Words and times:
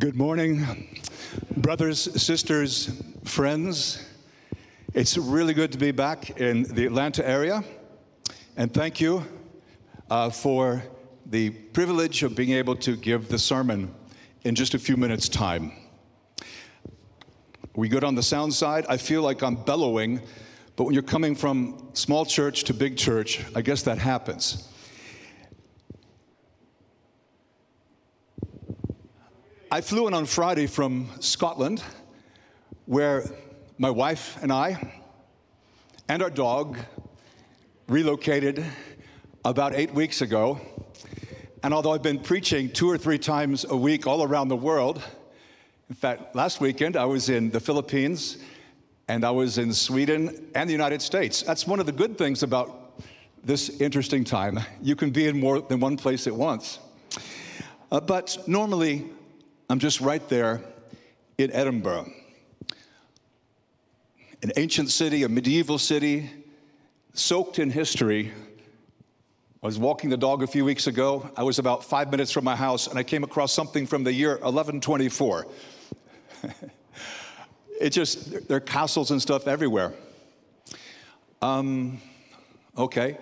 Good 0.00 0.16
morning, 0.16 0.66
brothers, 1.58 2.00
sisters, 2.22 3.02
friends. 3.24 4.02
It's 4.94 5.18
really 5.18 5.52
good 5.52 5.72
to 5.72 5.78
be 5.78 5.90
back 5.90 6.40
in 6.40 6.62
the 6.62 6.86
Atlanta 6.86 7.28
area. 7.28 7.62
And 8.56 8.72
thank 8.72 8.98
you 8.98 9.22
uh, 10.08 10.30
for 10.30 10.82
the 11.26 11.50
privilege 11.50 12.22
of 12.22 12.34
being 12.34 12.52
able 12.52 12.76
to 12.76 12.96
give 12.96 13.28
the 13.28 13.38
sermon 13.38 13.94
in 14.44 14.54
just 14.54 14.72
a 14.72 14.78
few 14.78 14.96
minutes' 14.96 15.28
time. 15.28 15.70
We 17.76 17.90
good 17.90 18.02
on 18.02 18.14
the 18.14 18.22
sound 18.22 18.54
side? 18.54 18.86
I 18.88 18.96
feel 18.96 19.20
like 19.20 19.42
I'm 19.42 19.56
bellowing, 19.56 20.22
but 20.76 20.84
when 20.84 20.94
you're 20.94 21.02
coming 21.02 21.34
from 21.34 21.90
small 21.92 22.24
church 22.24 22.64
to 22.64 22.72
big 22.72 22.96
church, 22.96 23.44
I 23.54 23.60
guess 23.60 23.82
that 23.82 23.98
happens. 23.98 24.66
I 29.72 29.82
flew 29.82 30.08
in 30.08 30.14
on 30.14 30.26
Friday 30.26 30.66
from 30.66 31.08
Scotland, 31.20 31.80
where 32.86 33.22
my 33.78 33.88
wife 33.88 34.36
and 34.42 34.52
I 34.52 35.00
and 36.08 36.24
our 36.24 36.28
dog 36.28 36.76
relocated 37.86 38.64
about 39.44 39.76
eight 39.76 39.94
weeks 39.94 40.22
ago. 40.22 40.60
And 41.62 41.72
although 41.72 41.92
I've 41.92 42.02
been 42.02 42.18
preaching 42.18 42.68
two 42.68 42.90
or 42.90 42.98
three 42.98 43.16
times 43.16 43.64
a 43.64 43.76
week 43.76 44.08
all 44.08 44.24
around 44.24 44.48
the 44.48 44.56
world, 44.56 45.00
in 45.88 45.94
fact, 45.94 46.34
last 46.34 46.60
weekend 46.60 46.96
I 46.96 47.04
was 47.04 47.28
in 47.28 47.52
the 47.52 47.60
Philippines 47.60 48.38
and 49.06 49.24
I 49.24 49.30
was 49.30 49.56
in 49.56 49.72
Sweden 49.72 50.48
and 50.56 50.68
the 50.68 50.72
United 50.72 51.00
States. 51.00 51.42
That's 51.42 51.64
one 51.64 51.78
of 51.78 51.86
the 51.86 51.92
good 51.92 52.18
things 52.18 52.42
about 52.42 53.00
this 53.44 53.80
interesting 53.80 54.24
time. 54.24 54.58
You 54.82 54.96
can 54.96 55.10
be 55.10 55.28
in 55.28 55.38
more 55.38 55.60
than 55.60 55.78
one 55.78 55.96
place 55.96 56.26
at 56.26 56.34
once. 56.34 56.80
Uh, 57.92 58.00
but 58.00 58.36
normally, 58.48 59.10
I'm 59.70 59.78
just 59.78 60.00
right 60.00 60.28
there 60.28 60.62
in 61.38 61.52
Edinburgh, 61.52 62.10
an 64.42 64.50
ancient 64.56 64.90
city, 64.90 65.22
a 65.22 65.28
medieval 65.28 65.78
city, 65.78 66.28
soaked 67.14 67.60
in 67.60 67.70
history. 67.70 68.32
I 69.62 69.66
was 69.66 69.78
walking 69.78 70.10
the 70.10 70.16
dog 70.16 70.42
a 70.42 70.48
few 70.48 70.64
weeks 70.64 70.88
ago. 70.88 71.30
I 71.36 71.44
was 71.44 71.60
about 71.60 71.84
five 71.84 72.10
minutes 72.10 72.32
from 72.32 72.42
my 72.42 72.56
house 72.56 72.88
and 72.88 72.98
I 72.98 73.04
came 73.04 73.22
across 73.22 73.52
something 73.52 73.86
from 73.86 74.02
the 74.02 74.12
year 74.12 74.30
1124. 74.30 75.46
it 77.80 77.90
just, 77.90 78.48
there 78.48 78.56
are 78.56 78.60
castles 78.60 79.12
and 79.12 79.22
stuff 79.22 79.46
everywhere. 79.46 79.92
Um, 81.42 82.00
okay. 82.76 83.18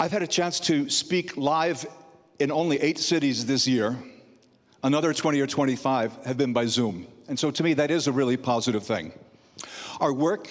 I've 0.00 0.10
had 0.10 0.22
a 0.22 0.26
chance 0.26 0.58
to 0.60 0.90
speak 0.90 1.36
live 1.36 1.86
in 2.40 2.50
only 2.50 2.80
eight 2.80 2.98
cities 2.98 3.46
this 3.46 3.68
year. 3.68 3.96
Another 4.84 5.14
20 5.14 5.40
or 5.40 5.46
25 5.46 6.24
have 6.24 6.36
been 6.36 6.52
by 6.52 6.66
Zoom. 6.66 7.06
And 7.28 7.38
so 7.38 7.52
to 7.52 7.62
me, 7.62 7.74
that 7.74 7.92
is 7.92 8.08
a 8.08 8.12
really 8.12 8.36
positive 8.36 8.84
thing. 8.84 9.12
Our 10.00 10.12
work 10.12 10.50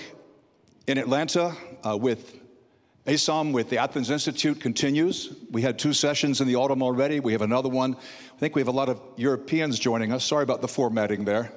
in 0.87 0.97
Atlanta 0.97 1.53
uh, 1.83 1.97
with 1.97 2.39
ASOM, 3.05 3.51
with 3.51 3.69
the 3.69 3.77
Athens 3.77 4.09
Institute, 4.09 4.61
continues. 4.61 5.35
We 5.51 5.61
had 5.61 5.77
two 5.77 5.91
sessions 5.91 6.39
in 6.39 6.47
the 6.47 6.55
autumn 6.55 6.81
already. 6.81 7.19
We 7.19 7.33
have 7.33 7.41
another 7.41 7.67
one. 7.67 7.95
I 7.95 8.39
think 8.39 8.55
we 8.55 8.61
have 8.61 8.69
a 8.69 8.71
lot 8.71 8.87
of 8.87 9.01
Europeans 9.17 9.77
joining 9.79 10.13
us. 10.13 10.23
Sorry 10.23 10.43
about 10.43 10.61
the 10.61 10.67
formatting 10.69 11.25
there. 11.25 11.51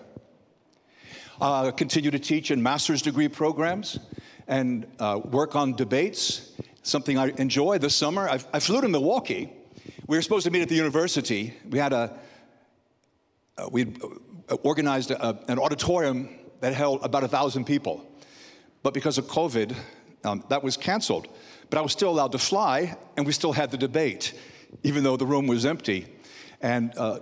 Uh, 1.41 1.70
continue 1.70 2.11
to 2.11 2.19
teach 2.19 2.50
in 2.50 2.61
master's 2.61 3.02
degree 3.02 3.28
programs 3.28 4.00
and 4.48 4.84
uh, 4.98 5.20
work 5.22 5.55
on 5.55 5.75
debates, 5.75 6.50
something 6.83 7.19
I 7.19 7.28
enjoy 7.36 7.78
this 7.78 7.95
summer. 7.95 8.28
I, 8.28 8.40
I 8.52 8.58
flew 8.58 8.80
to 8.80 8.89
Milwaukee. 8.89 9.52
We 10.08 10.17
were 10.17 10.23
supposed 10.23 10.45
to 10.46 10.51
meet 10.51 10.63
at 10.63 10.68
the 10.68 10.74
university. 10.74 11.55
We 11.70 11.79
had 11.79 11.92
a 11.92 12.18
uh, 13.56 13.68
we 13.70 13.94
uh, 14.50 14.54
organized 14.62 15.10
a, 15.10 15.38
an 15.48 15.58
auditorium 15.58 16.28
that 16.60 16.74
held 16.74 17.04
about 17.04 17.24
a 17.24 17.28
thousand 17.28 17.64
people. 17.64 18.04
But 18.82 18.94
because 18.94 19.18
of 19.18 19.26
COVID, 19.26 19.74
um, 20.24 20.44
that 20.48 20.62
was 20.62 20.76
canceled. 20.76 21.28
But 21.70 21.78
I 21.78 21.82
was 21.82 21.92
still 21.92 22.10
allowed 22.10 22.32
to 22.32 22.38
fly, 22.38 22.96
and 23.16 23.26
we 23.26 23.32
still 23.32 23.52
had 23.52 23.70
the 23.70 23.76
debate, 23.76 24.34
even 24.82 25.04
though 25.04 25.16
the 25.16 25.26
room 25.26 25.46
was 25.46 25.64
empty. 25.66 26.06
And 26.60 26.96
uh, 26.96 27.20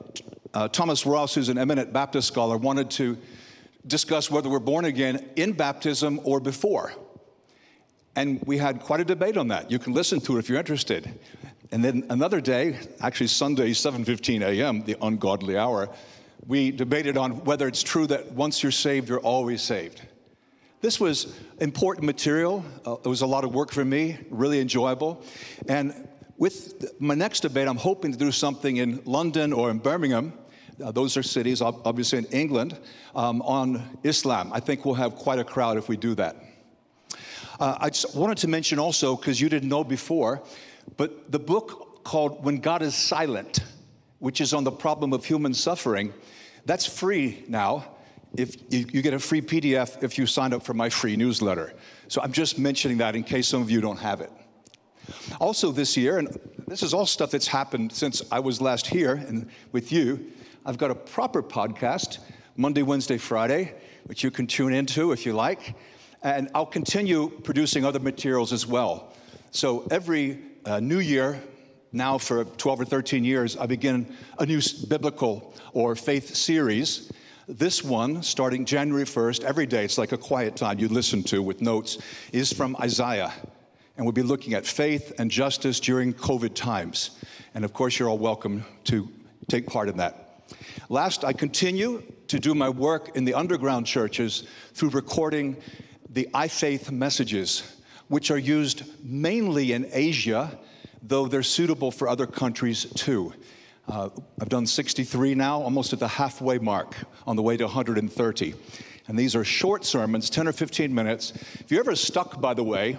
uh, 0.54 0.68
Thomas 0.68 1.06
Ross, 1.06 1.34
who's 1.34 1.48
an 1.48 1.58
eminent 1.58 1.92
Baptist 1.92 2.28
scholar, 2.28 2.56
wanted 2.56 2.90
to 2.92 3.18
discuss 3.86 4.30
whether 4.30 4.48
we're 4.48 4.60
born 4.60 4.84
again 4.84 5.30
in 5.36 5.52
baptism 5.52 6.20
or 6.24 6.40
before. 6.40 6.92
And 8.14 8.42
we 8.44 8.58
had 8.58 8.80
quite 8.80 9.00
a 9.00 9.04
debate 9.04 9.36
on 9.36 9.48
that. 9.48 9.70
You 9.70 9.78
can 9.78 9.94
listen 9.94 10.20
to 10.20 10.36
it 10.36 10.40
if 10.40 10.48
you're 10.48 10.58
interested. 10.58 11.18
And 11.72 11.82
then 11.82 12.06
another 12.10 12.40
day, 12.40 12.78
actually 13.00 13.28
Sunday, 13.28 13.70
7:15 13.70 14.42
a.m., 14.42 14.84
the 14.84 14.96
ungodly 15.00 15.56
hour, 15.56 15.88
we 16.46 16.70
debated 16.70 17.16
on 17.16 17.44
whether 17.44 17.68
it's 17.68 17.82
true 17.82 18.06
that 18.08 18.32
once 18.32 18.62
you're 18.62 18.72
saved, 18.72 19.08
you're 19.08 19.20
always 19.20 19.62
saved. 19.62 20.02
This 20.80 20.98
was 20.98 21.38
important 21.60 22.04
material. 22.04 22.64
Uh, 22.84 22.96
it 23.04 23.08
was 23.08 23.20
a 23.20 23.26
lot 23.26 23.44
of 23.44 23.54
work 23.54 23.70
for 23.70 23.84
me, 23.84 24.18
really 24.30 24.60
enjoyable. 24.60 25.22
And 25.68 26.08
with 26.38 27.00
my 27.00 27.14
next 27.14 27.40
debate, 27.40 27.68
I'm 27.68 27.76
hoping 27.76 28.10
to 28.10 28.18
do 28.18 28.32
something 28.32 28.78
in 28.78 29.00
London 29.04 29.52
or 29.52 29.70
in 29.70 29.78
Birmingham. 29.78 30.32
Uh, 30.82 30.90
those 30.90 31.16
are 31.16 31.22
cities, 31.22 31.62
obviously 31.62 32.18
in 32.18 32.24
England, 32.26 32.78
um, 33.14 33.42
on 33.42 33.98
Islam. 34.02 34.50
I 34.52 34.58
think 34.58 34.84
we'll 34.84 34.96
have 34.96 35.14
quite 35.14 35.38
a 35.38 35.44
crowd 35.44 35.76
if 35.76 35.88
we 35.88 35.96
do 35.96 36.16
that. 36.16 36.34
Uh, 37.60 37.76
I 37.78 37.90
just 37.90 38.16
wanted 38.16 38.38
to 38.38 38.48
mention 38.48 38.80
also, 38.80 39.14
because 39.14 39.40
you 39.40 39.48
didn't 39.48 39.68
know 39.68 39.84
before, 39.84 40.42
but 40.96 41.30
the 41.30 41.38
book 41.38 42.02
called 42.02 42.44
When 42.44 42.56
God 42.56 42.82
is 42.82 42.96
Silent, 42.96 43.60
which 44.22 44.40
is 44.40 44.54
on 44.54 44.62
the 44.62 44.70
problem 44.70 45.12
of 45.12 45.24
human 45.24 45.52
suffering, 45.52 46.14
that's 46.64 46.86
free 46.86 47.44
now. 47.48 47.84
If 48.36 48.54
you, 48.70 49.02
get 49.02 49.14
a 49.14 49.18
free 49.18 49.42
PDF 49.42 50.00
if 50.04 50.16
you 50.16 50.26
sign 50.26 50.52
up 50.52 50.62
for 50.62 50.74
my 50.74 50.88
free 50.90 51.16
newsletter. 51.16 51.74
So 52.06 52.22
I'm 52.22 52.30
just 52.30 52.56
mentioning 52.56 52.98
that 52.98 53.16
in 53.16 53.24
case 53.24 53.48
some 53.48 53.60
of 53.60 53.68
you 53.68 53.80
don't 53.80 53.96
have 53.96 54.20
it. 54.20 54.30
Also, 55.40 55.72
this 55.72 55.96
year, 55.96 56.18
and 56.18 56.38
this 56.68 56.84
is 56.84 56.94
all 56.94 57.04
stuff 57.04 57.32
that's 57.32 57.48
happened 57.48 57.90
since 57.90 58.22
I 58.30 58.38
was 58.38 58.60
last 58.60 58.86
here 58.86 59.14
and 59.16 59.50
with 59.72 59.90
you, 59.90 60.30
I've 60.64 60.78
got 60.78 60.92
a 60.92 60.94
proper 60.94 61.42
podcast 61.42 62.20
Monday, 62.56 62.82
Wednesday, 62.82 63.18
Friday, 63.18 63.74
which 64.04 64.22
you 64.22 64.30
can 64.30 64.46
tune 64.46 64.72
into 64.72 65.10
if 65.10 65.26
you 65.26 65.32
like. 65.32 65.74
And 66.22 66.48
I'll 66.54 66.64
continue 66.64 67.28
producing 67.28 67.84
other 67.84 67.98
materials 67.98 68.52
as 68.52 68.68
well. 68.68 69.12
So 69.50 69.84
every 69.90 70.38
uh, 70.64 70.78
new 70.78 71.00
year, 71.00 71.42
now 71.92 72.16
for 72.18 72.44
12 72.44 72.80
or 72.80 72.84
13 72.84 73.24
years, 73.24 73.56
I 73.56 73.66
begin 73.66 74.06
a 74.38 74.46
new 74.46 74.60
biblical 74.88 75.54
or 75.72 75.94
faith 75.94 76.34
series. 76.34 77.12
This 77.46 77.84
one, 77.84 78.22
starting 78.22 78.64
January 78.64 79.04
1st, 79.04 79.44
every 79.44 79.66
day, 79.66 79.84
it's 79.84 79.98
like 79.98 80.12
a 80.12 80.18
quiet 80.18 80.56
time 80.56 80.78
you 80.78 80.88
listen 80.88 81.22
to 81.24 81.42
with 81.42 81.60
notes, 81.60 81.98
is 82.32 82.52
from 82.52 82.76
Isaiah. 82.80 83.32
And 83.96 84.06
we'll 84.06 84.12
be 84.12 84.22
looking 84.22 84.54
at 84.54 84.66
faith 84.66 85.12
and 85.18 85.30
justice 85.30 85.80
during 85.80 86.14
COVID 86.14 86.54
times. 86.54 87.10
And 87.54 87.64
of 87.64 87.74
course, 87.74 87.98
you're 87.98 88.08
all 88.08 88.18
welcome 88.18 88.64
to 88.84 89.08
take 89.48 89.66
part 89.66 89.90
in 89.90 89.98
that. 89.98 90.44
Last, 90.88 91.24
I 91.24 91.34
continue 91.34 92.02
to 92.28 92.38
do 92.38 92.54
my 92.54 92.70
work 92.70 93.14
in 93.16 93.26
the 93.26 93.34
underground 93.34 93.86
churches 93.86 94.44
through 94.72 94.90
recording 94.90 95.56
the 96.08 96.28
iFaith 96.32 96.90
messages, 96.90 97.76
which 98.08 98.30
are 98.30 98.38
used 98.38 98.84
mainly 99.04 99.72
in 99.72 99.88
Asia 99.92 100.58
though 101.02 101.26
they're 101.26 101.42
suitable 101.42 101.90
for 101.90 102.08
other 102.08 102.26
countries 102.26 102.86
too. 102.94 103.32
Uh, 103.88 104.08
I've 104.40 104.48
done 104.48 104.66
63 104.66 105.34
now, 105.34 105.60
almost 105.60 105.92
at 105.92 105.98
the 105.98 106.08
halfway 106.08 106.58
mark, 106.58 106.94
on 107.26 107.36
the 107.36 107.42
way 107.42 107.56
to 107.56 107.64
130. 107.64 108.54
And 109.08 109.18
these 109.18 109.34
are 109.34 109.44
short 109.44 109.84
sermons, 109.84 110.30
10 110.30 110.46
or 110.46 110.52
15 110.52 110.94
minutes. 110.94 111.32
If 111.60 111.70
you're 111.70 111.80
ever 111.80 111.96
stuck, 111.96 112.40
by 112.40 112.54
the 112.54 112.62
way, 112.62 112.96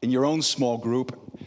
in 0.00 0.10
your 0.10 0.24
own 0.24 0.40
small 0.40 0.78
group, 0.78 1.40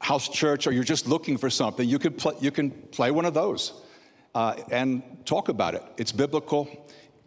house 0.00 0.28
church, 0.28 0.66
or 0.66 0.72
you're 0.72 0.84
just 0.84 1.08
looking 1.08 1.38
for 1.38 1.48
something, 1.48 1.88
you 1.88 1.98
can, 1.98 2.12
play, 2.12 2.34
you 2.40 2.50
can 2.50 2.70
play 2.70 3.10
one 3.10 3.24
of 3.24 3.32
those 3.32 3.72
uh, 4.34 4.54
and 4.70 5.02
talk 5.24 5.48
about 5.48 5.74
it. 5.74 5.82
It's 5.96 6.12
biblical, 6.12 6.68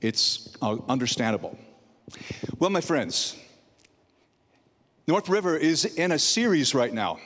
it's 0.01 0.55
uh, 0.61 0.77
understandable. 0.87 1.57
Well, 2.59 2.69
my 2.69 2.81
friends, 2.81 3.35
North 5.09 5.29
River 5.29 5.55
is 5.55 5.85
in 5.85 6.11
a 6.11 6.19
series 6.19 6.75
right 6.75 6.93
now, 6.93 7.17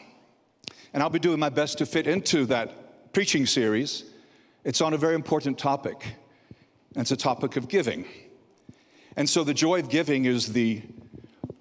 and 0.94 1.02
I'll 1.02 1.10
be 1.10 1.18
doing 1.18 1.40
my 1.40 1.50
best 1.50 1.80
to 1.80 1.88
fit 1.88 2.06
into 2.06 2.46
that 2.46 3.12
preaching 3.12 3.48
series. 3.48 4.04
It's 4.64 4.82
on 4.82 4.94
a 4.94 4.98
very 4.98 5.16
important 5.16 5.58
topic, 5.58 6.00
and 6.94 7.02
it's 7.02 7.10
a 7.10 7.18
topic 7.18 7.56
of 7.56 7.68
giving. 7.68 8.06
And 9.18 9.28
so, 9.28 9.44
the 9.44 9.56
joy 9.56 9.80
of 9.80 9.90
giving 9.90 10.26
is 10.26 10.54
the 10.54 10.84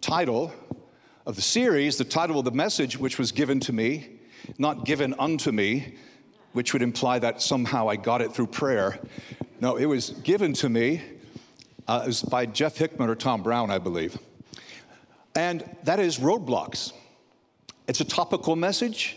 title 0.03 0.53
of 1.25 1.37
the 1.37 1.43
series, 1.43 1.97
the 1.97 2.05
title 2.05 2.39
of 2.39 2.45
the 2.45 2.51
message, 2.51 2.99
which 2.99 3.19
was 3.19 3.33
given 3.33 3.59
to 3.61 3.73
me, 3.73 4.19
not 4.59 4.85
given 4.85 5.15
unto 5.19 5.51
me, 5.53 5.95
which 6.53 6.75
would 6.75 6.83
imply 6.83 7.19
that 7.19 7.41
somehow 7.41 7.89
I 7.89 7.97
got 7.97 8.21
it 8.21 8.35
through 8.35 8.49
prayer. 8.49 8.99
No, 9.59 9.77
it 9.77 9.87
was 9.87 10.11
given 10.11 10.53
to 10.53 10.69
me. 10.69 11.01
Uh, 11.89 12.03
it 12.05 12.09
was 12.09 12.23
by 12.23 12.45
Jeff 12.45 12.77
Hickman 12.77 13.09
or 13.09 13.15
Tom 13.15 13.43
Brown, 13.43 13.71
I 13.71 13.79
believe. 13.79 14.19
And 15.35 15.65
that 15.85 16.01
is 16.01 16.19
roadblocks. 16.19 16.93
It's 17.87 18.01
a 18.01 18.05
topical 18.05 18.57
message. 18.57 19.17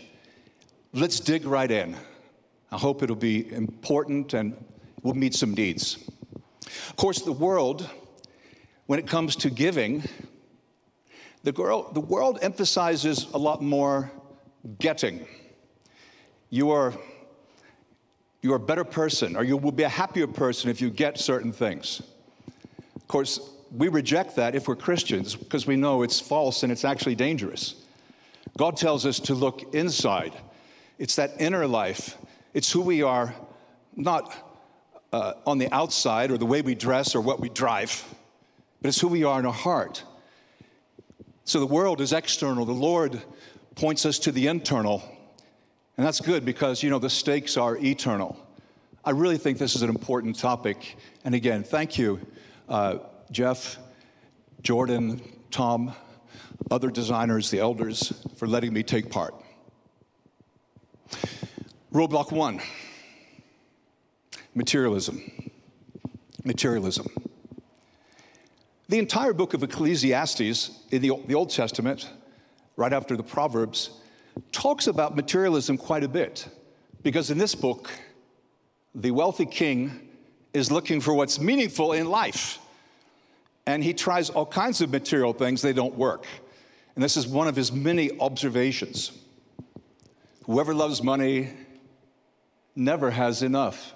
Let's 0.92 1.20
dig 1.20 1.44
right 1.44 1.70
in. 1.70 1.96
I 2.70 2.78
hope 2.78 3.02
it'll 3.02 3.16
be 3.16 3.52
important 3.52 4.34
and 4.34 4.56
will 5.02 5.14
meet 5.14 5.34
some 5.34 5.54
needs. 5.54 5.98
Of 6.88 6.96
course, 6.96 7.22
the 7.22 7.32
world, 7.32 7.88
when 8.86 8.98
it 8.98 9.06
comes 9.06 9.36
to 9.36 9.50
giving, 9.50 10.02
the, 11.42 11.52
girl, 11.52 11.92
the 11.92 12.00
world 12.00 12.38
emphasizes 12.42 13.26
a 13.34 13.38
lot 13.38 13.62
more 13.62 14.10
getting. 14.78 15.26
You 16.50 16.70
are, 16.70 16.94
you 18.40 18.52
are 18.52 18.56
a 18.56 18.60
better 18.60 18.84
person, 18.84 19.36
or 19.36 19.44
you 19.44 19.56
will 19.56 19.72
be 19.72 19.82
a 19.82 19.88
happier 19.88 20.26
person 20.26 20.70
if 20.70 20.80
you 20.80 20.90
get 20.90 21.18
certain 21.18 21.52
things. 21.52 22.02
Of 22.96 23.06
course, 23.08 23.40
we 23.70 23.88
reject 23.88 24.36
that 24.36 24.54
if 24.54 24.68
we're 24.68 24.76
Christians 24.76 25.34
because 25.34 25.66
we 25.66 25.76
know 25.76 26.02
it's 26.02 26.20
false 26.20 26.62
and 26.62 26.72
it's 26.72 26.84
actually 26.84 27.14
dangerous. 27.14 27.74
God 28.56 28.76
tells 28.76 29.04
us 29.06 29.18
to 29.20 29.34
look 29.34 29.74
inside. 29.74 30.32
It's 30.98 31.16
that 31.16 31.40
inner 31.40 31.66
life. 31.66 32.16
It's 32.52 32.70
who 32.70 32.82
we 32.82 33.02
are, 33.02 33.34
not 33.96 34.32
uh, 35.12 35.34
on 35.46 35.58
the 35.58 35.72
outside 35.72 36.30
or 36.30 36.38
the 36.38 36.46
way 36.46 36.62
we 36.62 36.74
dress 36.74 37.14
or 37.14 37.20
what 37.20 37.40
we 37.40 37.48
drive, 37.48 38.04
but 38.80 38.88
it's 38.88 39.00
who 39.00 39.08
we 39.08 39.24
are 39.24 39.40
in 39.40 39.46
our 39.46 39.52
heart. 39.52 40.04
So 41.44 41.60
the 41.60 41.66
world 41.66 42.00
is 42.00 42.12
external. 42.12 42.64
The 42.64 42.72
Lord 42.72 43.20
points 43.74 44.06
us 44.06 44.18
to 44.20 44.32
the 44.32 44.46
internal. 44.46 45.02
And 45.96 46.06
that's 46.06 46.20
good 46.20 46.44
because, 46.44 46.82
you 46.82 46.90
know, 46.90 46.98
the 46.98 47.10
stakes 47.10 47.56
are 47.56 47.76
eternal. 47.76 48.36
I 49.04 49.10
really 49.10 49.36
think 49.36 49.58
this 49.58 49.76
is 49.76 49.82
an 49.82 49.90
important 49.90 50.38
topic. 50.38 50.96
And 51.24 51.34
again, 51.34 51.62
thank 51.62 51.98
you, 51.98 52.20
uh, 52.68 52.98
Jeff, 53.34 53.78
Jordan, 54.62 55.20
Tom, 55.50 55.92
other 56.70 56.88
designers, 56.88 57.50
the 57.50 57.58
elders, 57.58 58.12
for 58.36 58.46
letting 58.46 58.72
me 58.72 58.84
take 58.84 59.10
part. 59.10 59.34
Roadblock 61.92 62.30
one 62.30 62.60
materialism. 64.54 65.20
Materialism. 66.44 67.08
The 68.88 69.00
entire 69.00 69.32
book 69.32 69.52
of 69.52 69.64
Ecclesiastes 69.64 70.70
in 70.92 71.02
the, 71.02 71.10
the 71.26 71.34
Old 71.34 71.50
Testament, 71.50 72.08
right 72.76 72.92
after 72.92 73.16
the 73.16 73.24
Proverbs, 73.24 73.90
talks 74.52 74.86
about 74.86 75.16
materialism 75.16 75.76
quite 75.76 76.04
a 76.04 76.08
bit. 76.08 76.46
Because 77.02 77.32
in 77.32 77.38
this 77.38 77.56
book, 77.56 77.90
the 78.94 79.10
wealthy 79.10 79.46
king 79.46 80.08
is 80.52 80.70
looking 80.70 81.00
for 81.00 81.12
what's 81.14 81.40
meaningful 81.40 81.94
in 81.94 82.08
life. 82.08 82.60
And 83.66 83.82
he 83.82 83.94
tries 83.94 84.30
all 84.30 84.46
kinds 84.46 84.80
of 84.80 84.90
material 84.90 85.32
things, 85.32 85.62
they 85.62 85.72
don't 85.72 85.94
work. 85.96 86.26
And 86.94 87.02
this 87.02 87.16
is 87.16 87.26
one 87.26 87.48
of 87.48 87.56
his 87.56 87.72
many 87.72 88.18
observations. 88.20 89.10
Whoever 90.44 90.74
loves 90.74 91.02
money 91.02 91.50
never 92.76 93.10
has 93.10 93.42
enough. 93.42 93.94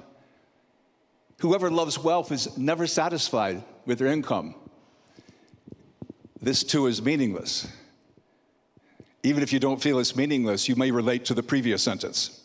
Whoever 1.40 1.70
loves 1.70 1.98
wealth 1.98 2.32
is 2.32 2.56
never 2.56 2.86
satisfied 2.86 3.62
with 3.86 3.98
their 3.98 4.08
income. 4.08 4.54
This 6.40 6.64
too 6.64 6.86
is 6.86 7.02
meaningless. 7.02 7.68
Even 9.22 9.42
if 9.42 9.52
you 9.52 9.58
don't 9.58 9.80
feel 9.80 9.98
it's 9.98 10.16
meaningless, 10.16 10.68
you 10.68 10.76
may 10.76 10.90
relate 10.90 11.24
to 11.26 11.34
the 11.34 11.42
previous 11.42 11.82
sentence. 11.82 12.40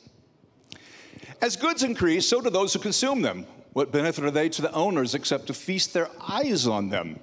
As 1.42 1.56
goods 1.56 1.84
increase, 1.84 2.28
so 2.28 2.42
do 2.42 2.50
those 2.50 2.74
who 2.74 2.80
consume 2.80 3.22
them. 3.22 3.46
What 3.74 3.92
benefit 3.92 4.24
are 4.24 4.32
they 4.32 4.50
to 4.50 4.62
the 4.62 4.72
owners 4.72 5.16
except 5.16 5.48
to 5.48 5.54
feast 5.54 5.94
their 5.94 6.10
eyes 6.22 6.68
on 6.68 6.90
them? 6.90 7.20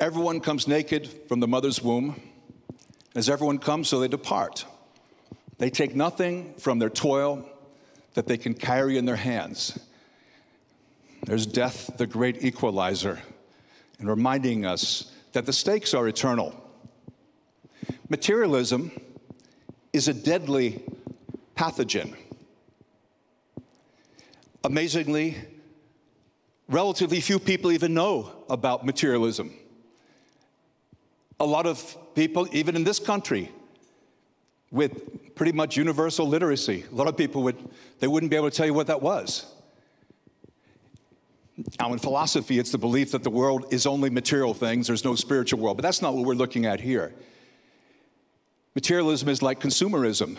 Everyone 0.00 0.40
comes 0.40 0.66
naked 0.66 1.08
from 1.28 1.40
the 1.40 1.48
mother's 1.48 1.82
womb. 1.82 2.20
As 3.14 3.28
everyone 3.28 3.58
comes, 3.58 3.88
so 3.88 4.00
they 4.00 4.08
depart. 4.08 4.64
They 5.58 5.70
take 5.70 5.94
nothing 5.94 6.54
from 6.58 6.78
their 6.78 6.90
toil 6.90 7.48
that 8.14 8.26
they 8.26 8.36
can 8.36 8.54
carry 8.54 8.96
in 8.98 9.04
their 9.04 9.16
hands. 9.16 9.78
There's 11.24 11.46
death, 11.46 11.90
the 11.96 12.06
great 12.06 12.44
equalizer 12.44 13.20
and 13.98 14.08
reminding 14.08 14.66
us 14.66 15.12
that 15.32 15.46
the 15.46 15.52
stakes 15.52 15.94
are 15.94 16.06
eternal. 16.06 16.54
Materialism 18.08 18.90
is 19.92 20.08
a 20.08 20.14
deadly 20.14 20.82
pathogen. 21.56 22.14
Amazingly, 24.64 25.36
relatively 26.68 27.20
few 27.20 27.38
people 27.38 27.70
even 27.70 27.92
know 27.92 28.32
about 28.48 28.86
materialism. 28.86 29.52
A 31.38 31.44
lot 31.44 31.66
of 31.66 31.96
people, 32.14 32.48
even 32.50 32.74
in 32.74 32.82
this 32.82 32.98
country, 32.98 33.52
with 34.70 35.34
pretty 35.34 35.52
much 35.52 35.76
universal 35.76 36.26
literacy, 36.26 36.84
a 36.90 36.94
lot 36.94 37.08
of 37.08 37.16
people 37.16 37.42
would, 37.42 37.56
they 37.98 38.06
wouldn't 38.06 38.30
be 38.30 38.36
able 38.36 38.50
to 38.50 38.56
tell 38.56 38.64
you 38.64 38.72
what 38.72 38.86
that 38.86 39.02
was. 39.02 39.44
Now, 41.78 41.92
in 41.92 41.98
philosophy, 41.98 42.58
it's 42.58 42.72
the 42.72 42.78
belief 42.78 43.12
that 43.12 43.22
the 43.22 43.30
world 43.30 43.66
is 43.70 43.84
only 43.84 44.08
material 44.08 44.54
things, 44.54 44.86
there's 44.86 45.04
no 45.04 45.14
spiritual 45.14 45.60
world, 45.60 45.76
but 45.76 45.82
that's 45.82 46.00
not 46.00 46.14
what 46.14 46.24
we're 46.24 46.34
looking 46.34 46.64
at 46.64 46.80
here. 46.80 47.14
Materialism 48.74 49.28
is 49.28 49.42
like 49.42 49.60
consumerism. 49.60 50.38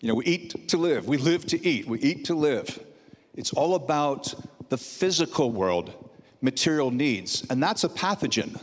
You 0.00 0.08
know, 0.08 0.14
we 0.14 0.24
eat 0.24 0.68
to 0.68 0.78
live, 0.78 1.06
we 1.06 1.18
live 1.18 1.46
to 1.48 1.64
eat, 1.64 1.86
we 1.86 2.00
eat 2.00 2.24
to 2.24 2.34
live. 2.34 2.86
It's 3.34 3.52
all 3.52 3.74
about 3.74 4.34
the 4.68 4.78
physical 4.78 5.50
world, 5.50 6.10
material 6.40 6.90
needs, 6.90 7.46
and 7.50 7.62
that's 7.62 7.84
a 7.84 7.88
pathogen 7.88 8.60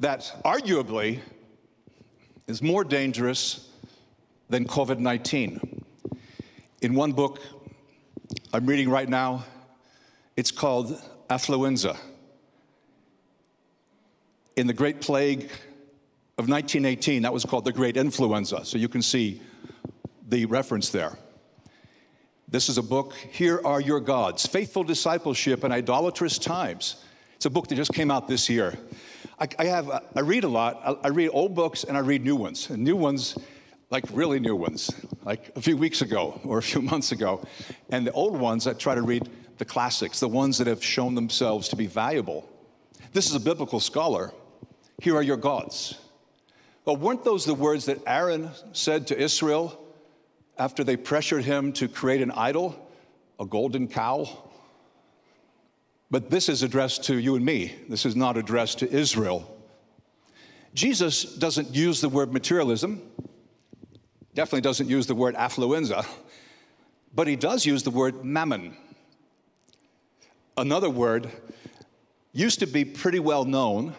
that 0.00 0.32
arguably 0.44 1.20
is 2.46 2.62
more 2.62 2.84
dangerous 2.84 3.68
than 4.48 4.64
COVID 4.64 4.98
19. 4.98 5.84
In 6.80 6.94
one 6.94 7.12
book 7.12 7.40
I'm 8.52 8.66
reading 8.66 8.88
right 8.88 9.08
now, 9.08 9.44
it's 10.36 10.50
called 10.50 11.00
affluenza. 11.28 11.96
In 14.56 14.66
the 14.66 14.72
Great 14.72 15.00
Plague 15.00 15.50
of 16.38 16.48
1918, 16.48 17.22
that 17.22 17.32
was 17.32 17.44
called 17.44 17.64
the 17.64 17.72
Great 17.72 17.96
Influenza. 17.96 18.64
So 18.64 18.78
you 18.78 18.88
can 18.88 19.02
see 19.02 19.40
the 20.28 20.46
reference 20.46 20.90
there. 20.90 21.18
This 22.50 22.70
is 22.70 22.78
a 22.78 22.82
book, 22.82 23.12
Here 23.12 23.60
Are 23.62 23.78
Your 23.78 24.00
Gods 24.00 24.46
Faithful 24.46 24.82
Discipleship 24.82 25.64
in 25.64 25.70
Idolatrous 25.70 26.38
Times. 26.38 27.04
It's 27.36 27.44
a 27.44 27.50
book 27.50 27.68
that 27.68 27.74
just 27.74 27.92
came 27.92 28.10
out 28.10 28.26
this 28.26 28.48
year. 28.48 28.78
I, 29.38 29.48
I 29.58 29.64
have, 29.66 29.90
uh, 29.90 30.00
I 30.16 30.20
read 30.20 30.44
a 30.44 30.48
lot. 30.48 30.80
I, 30.82 31.08
I 31.08 31.08
read 31.08 31.28
old 31.34 31.54
books 31.54 31.84
and 31.84 31.94
I 31.94 32.00
read 32.00 32.24
new 32.24 32.36
ones. 32.36 32.70
And 32.70 32.82
new 32.82 32.96
ones, 32.96 33.36
like 33.90 34.06
really 34.12 34.40
new 34.40 34.56
ones, 34.56 34.90
like 35.26 35.52
a 35.56 35.60
few 35.60 35.76
weeks 35.76 36.00
ago 36.00 36.40
or 36.44 36.56
a 36.56 36.62
few 36.62 36.80
months 36.80 37.12
ago. 37.12 37.46
And 37.90 38.06
the 38.06 38.12
old 38.12 38.40
ones, 38.40 38.66
I 38.66 38.72
try 38.72 38.94
to 38.94 39.02
read 39.02 39.28
the 39.58 39.66
classics, 39.66 40.18
the 40.18 40.26
ones 40.26 40.56
that 40.56 40.68
have 40.68 40.82
shown 40.82 41.14
themselves 41.14 41.68
to 41.68 41.76
be 41.76 41.86
valuable. 41.86 42.48
This 43.12 43.28
is 43.28 43.34
a 43.34 43.40
biblical 43.40 43.78
scholar. 43.78 44.32
Here 45.02 45.14
are 45.14 45.22
your 45.22 45.36
gods. 45.36 46.00
Well, 46.86 46.96
weren't 46.96 47.24
those 47.24 47.44
the 47.44 47.52
words 47.52 47.84
that 47.84 47.98
Aaron 48.06 48.48
said 48.72 49.06
to 49.08 49.20
Israel 49.20 49.84
after 50.58 50.84
they 50.84 50.96
pressured 50.96 51.44
him 51.44 51.72
to 51.74 51.88
create 51.88 52.22
an 52.22 52.30
idol, 52.32 52.76
a 53.38 53.46
golden 53.46 53.88
cow? 53.88 54.26
But 56.10 56.30
this 56.30 56.48
is 56.48 56.62
addressed 56.62 57.04
to 57.04 57.18
you 57.18 57.36
and 57.36 57.44
me. 57.44 57.74
This 57.88 58.06
is 58.06 58.16
not 58.16 58.36
addressed 58.36 58.78
to 58.80 58.90
Israel. 58.90 59.54
Jesus 60.74 61.24
doesn't 61.36 61.74
use 61.74 62.00
the 62.00 62.08
word 62.08 62.32
materialism, 62.32 63.02
definitely 64.34 64.60
doesn't 64.60 64.88
use 64.88 65.06
the 65.06 65.14
word 65.14 65.34
affluenza, 65.34 66.06
but 67.14 67.26
he 67.26 67.36
does 67.36 67.66
use 67.66 67.82
the 67.82 67.90
word 67.90 68.24
mammon 68.24 68.76
another 70.58 70.90
word 70.90 71.30
used 72.32 72.58
to 72.60 72.66
be 72.66 72.84
pretty 72.84 73.20
well 73.20 73.44
known. 73.44 73.94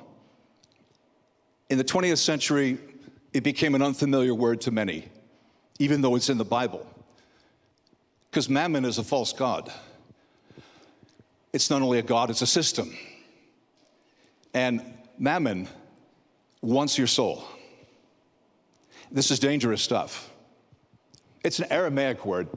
In 1.69 1.77
the 1.77 1.83
20th 1.83 2.17
century, 2.17 2.77
it 3.33 3.43
became 3.43 3.75
an 3.75 3.81
unfamiliar 3.81 4.33
word 4.33 4.61
to 4.61 4.71
many, 4.71 5.09
even 5.79 6.01
though 6.01 6.15
it's 6.15 6.29
in 6.29 6.37
the 6.37 6.45
Bible. 6.45 6.85
Because 8.29 8.49
mammon 8.49 8.85
is 8.85 8.97
a 8.97 9.03
false 9.03 9.33
god. 9.33 9.71
It's 11.51 11.69
not 11.69 11.81
only 11.81 11.97
a 11.97 12.03
god, 12.03 12.29
it's 12.29 12.41
a 12.41 12.47
system. 12.47 12.95
And 14.53 14.83
mammon 15.17 15.67
wants 16.61 16.97
your 16.97 17.07
soul. 17.07 17.43
This 19.11 19.31
is 19.31 19.39
dangerous 19.39 19.81
stuff. 19.81 20.29
It's 21.43 21.59
an 21.59 21.71
Aramaic 21.71 22.25
word. 22.25 22.47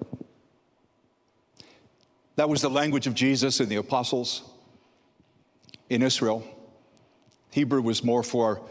That 2.37 2.49
was 2.49 2.61
the 2.61 2.71
language 2.71 3.07
of 3.07 3.15
Jesus 3.15 3.61
and 3.61 3.69
the 3.69 3.77
apostles 3.77 4.43
in 5.89 6.03
Israel. 6.03 6.43
Hebrew 7.51 7.83
was 7.83 8.03
more 8.03 8.23
for 8.23 8.63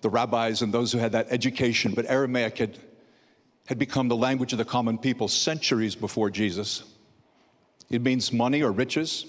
the 0.00 0.08
rabbis 0.08 0.62
and 0.62 0.72
those 0.72 0.92
who 0.92 0.98
had 0.98 1.12
that 1.12 1.26
education, 1.30 1.92
but 1.92 2.06
Aramaic 2.06 2.58
had, 2.58 2.78
had 3.66 3.78
become 3.78 4.08
the 4.08 4.16
language 4.16 4.52
of 4.52 4.58
the 4.58 4.64
common 4.64 4.98
people 4.98 5.28
centuries 5.28 5.94
before 5.94 6.30
Jesus. 6.30 6.82
It 7.90 8.02
means 8.02 8.32
money 8.32 8.62
or 8.62 8.72
riches. 8.72 9.26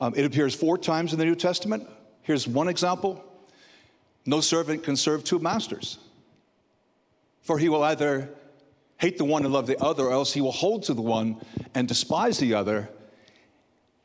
Um, 0.00 0.14
it 0.16 0.24
appears 0.24 0.54
four 0.54 0.78
times 0.78 1.12
in 1.12 1.18
the 1.18 1.24
New 1.24 1.34
Testament. 1.34 1.88
Here's 2.22 2.48
one 2.48 2.68
example 2.68 3.24
No 4.26 4.40
servant 4.40 4.82
can 4.82 4.96
serve 4.96 5.24
two 5.24 5.38
masters, 5.38 5.98
for 7.42 7.58
he 7.58 7.68
will 7.68 7.82
either 7.82 8.30
hate 8.98 9.18
the 9.18 9.24
one 9.24 9.44
and 9.44 9.52
love 9.52 9.66
the 9.66 9.78
other, 9.78 10.04
or 10.04 10.12
else 10.12 10.32
he 10.32 10.40
will 10.40 10.52
hold 10.52 10.84
to 10.84 10.94
the 10.94 11.02
one 11.02 11.40
and 11.74 11.88
despise 11.88 12.38
the 12.38 12.54
other. 12.54 12.88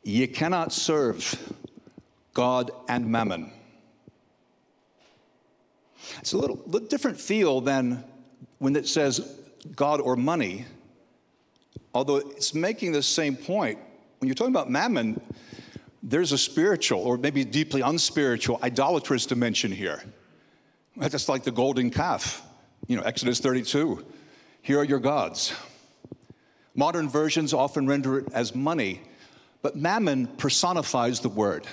You 0.04 0.28
cannot 0.28 0.72
serve 0.72 1.54
God 2.34 2.72
and 2.88 3.08
mammon. 3.08 3.52
It's 6.20 6.34
a 6.34 6.38
little, 6.38 6.62
little 6.66 6.88
different 6.88 7.20
feel 7.20 7.62
than 7.62 8.04
when 8.60 8.76
it 8.76 8.88
says 8.88 9.38
God 9.76 10.02
or 10.02 10.16
money, 10.16 10.66
although 11.94 12.18
it's 12.18 12.54
making 12.54 12.92
the 12.92 13.04
same 13.04 13.36
point. 13.36 13.80
When 14.20 14.28
you're 14.28 14.36
talking 14.36 14.54
about 14.54 14.70
mammon, 14.70 15.20
there's 16.04 16.32
a 16.32 16.38
spiritual 16.38 17.02
or 17.02 17.18
maybe 17.18 17.44
deeply 17.44 17.82
unspiritual, 17.82 18.60
idolatrous 18.62 19.26
dimension 19.26 19.72
here. 19.72 20.04
That's 20.96 21.28
like 21.28 21.44
the 21.44 21.52
golden 21.52 21.90
calf, 21.90 22.42
you 22.88 22.96
know, 22.96 23.04
Exodus 23.04 23.40
32. 23.40 24.06
Here 24.62 24.80
are 24.80 24.84
your 24.84 25.00
gods. 25.00 25.54
Modern 26.76 27.10
versions 27.10 27.54
often 27.54 27.88
render 27.88 28.20
it 28.20 28.28
as 28.34 28.54
money, 28.54 29.02
but 29.62 29.76
mammon 29.76 30.28
personifies 30.28 31.20
the 31.22 31.30
word. 31.30 31.66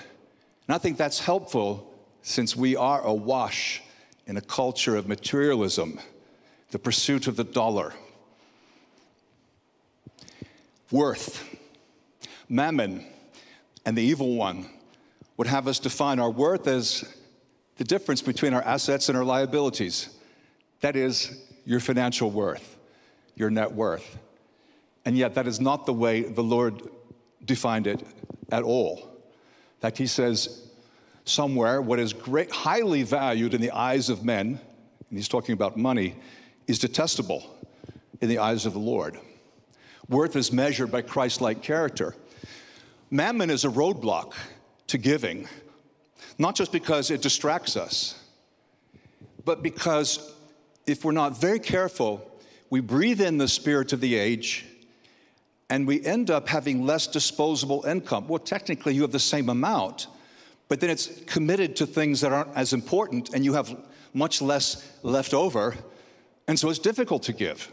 And 0.69 0.75
I 0.75 0.79
think 0.79 0.97
that's 0.97 1.19
helpful 1.19 1.93
since 2.23 2.57
we 2.57 2.77
are 2.77 3.03
awash 3.03 3.83
in 4.27 4.37
a 4.37 4.41
culture 4.41 4.97
of 4.97 5.09
materialism, 5.09 5.99
the 6.73 6.79
pursuit 6.79 7.29
of 7.29 7.37
the 7.37 7.45
dollar. 7.45 7.93
Worth, 10.91 11.49
mammon, 12.49 13.07
and 13.87 13.97
the 13.97 14.03
evil 14.03 14.35
one 14.35 14.67
would 15.37 15.47
have 15.47 15.69
us 15.69 15.79
define 15.79 16.19
our 16.19 16.31
worth 16.31 16.67
as 16.67 17.05
the 17.77 17.85
difference 17.85 18.23
between 18.23 18.55
our 18.55 18.63
assets 18.63 19.09
and 19.09 19.17
our 19.17 19.25
liabilities. 19.25 20.09
That 20.81 20.97
is 20.97 21.43
your 21.65 21.79
financial 21.79 22.31
worth, 22.31 22.77
your 23.37 23.51
net 23.51 23.73
worth. 23.73 24.19
And 25.05 25.17
yet, 25.17 25.35
that 25.35 25.47
is 25.47 25.61
not 25.61 25.85
the 25.85 25.93
way 25.93 26.23
the 26.23 26.43
Lord 26.43 26.83
defined 27.45 27.87
it 27.87 28.03
at 28.51 28.63
all. 28.63 28.99
In 28.99 29.81
fact, 29.81 29.99
He 29.99 30.07
says 30.07 30.69
somewhere, 31.25 31.83
what 31.83 31.99
is 31.99 32.13
great, 32.13 32.51
highly 32.51 33.03
valued 33.03 33.53
in 33.53 33.61
the 33.61 33.73
eyes 33.73 34.09
of 34.09 34.25
men, 34.25 34.47
and 35.11 35.19
He's 35.19 35.29
talking 35.29 35.53
about 35.53 35.77
money, 35.77 36.15
is 36.67 36.79
detestable 36.79 37.57
in 38.21 38.29
the 38.29 38.39
eyes 38.39 38.67
of 38.67 38.73
the 38.73 38.79
Lord. 38.79 39.19
Worth 40.09 40.37
is 40.37 40.53
measured 40.53 40.91
by 40.91 41.03
Christ 41.03 41.41
like 41.41 41.63
character. 41.63 42.15
Mammon 43.11 43.51
is 43.51 43.65
a 43.65 43.69
roadblock 43.69 44.33
to 44.89 44.99
giving, 44.99 45.49
not 46.39 46.55
just 46.55 46.73
because 46.73 47.11
it 47.11 47.23
distracts 47.23 47.77
us, 47.77 48.19
but 49.45 49.63
because 49.63 50.35
if 50.87 51.05
we're 51.05 51.13
not 51.13 51.41
very 51.41 51.59
careful, 51.59 52.29
we 52.71 52.81
breathe 52.81 53.21
in 53.21 53.39
the 53.39 53.49
spirit 53.49 53.93
of 53.93 54.01
the 54.01 54.15
age 54.15 54.67
and 55.71 55.87
we 55.87 56.05
end 56.05 56.31
up 56.31 56.49
having 56.49 56.85
less 56.85 57.07
disposable 57.07 57.85
income. 57.85 58.29
Well, 58.29 58.39
technically, 58.39 58.95
you 58.95 59.03
have 59.03 59.13
the 59.13 59.19
same 59.19 59.49
amount, 59.49 60.07
but 60.69 60.81
then 60.81 60.91
it's 60.91 61.21
committed 61.27 61.77
to 61.77 61.87
things 61.87 62.21
that 62.21 62.33
aren't 62.33 62.55
as 62.57 62.73
important 62.73 63.35
and 63.35 63.45
you 63.45 63.55
have 63.55 63.75
much 64.13 64.43
less 64.43 64.91
left 65.03 65.33
over. 65.33 65.75
And 66.49 66.59
so 66.59 66.71
it's 66.71 66.79
difficult 66.79 67.23
to 67.25 67.33
give. 67.33 67.71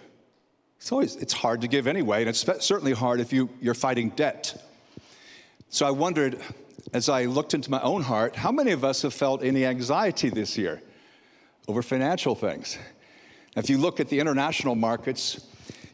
It's 0.77 0.91
always 0.91 1.15
it's 1.17 1.33
hard 1.33 1.61
to 1.61 1.67
give 1.67 1.87
anyway, 1.87 2.21
and 2.21 2.29
it's 2.29 2.45
certainly 2.65 2.93
hard 2.93 3.19
if 3.19 3.33
you, 3.33 3.49
you're 3.59 3.73
fighting 3.73 4.09
debt. 4.11 4.63
So 5.69 5.85
I 5.85 5.91
wondered, 5.91 6.39
as 6.93 7.09
I 7.09 7.25
looked 7.25 7.53
into 7.53 7.69
my 7.69 7.81
own 7.81 8.01
heart, 8.01 8.35
how 8.35 8.51
many 8.51 8.71
of 8.71 8.83
us 8.85 9.01
have 9.01 9.13
felt 9.13 9.43
any 9.43 9.65
anxiety 9.65 10.29
this 10.29 10.57
year 10.57 10.81
over 11.67 11.81
financial 11.81 12.33
things? 12.33 12.77
If 13.57 13.69
you 13.69 13.77
look 13.77 13.99
at 13.99 14.07
the 14.09 14.19
international 14.19 14.75
markets, 14.75 15.45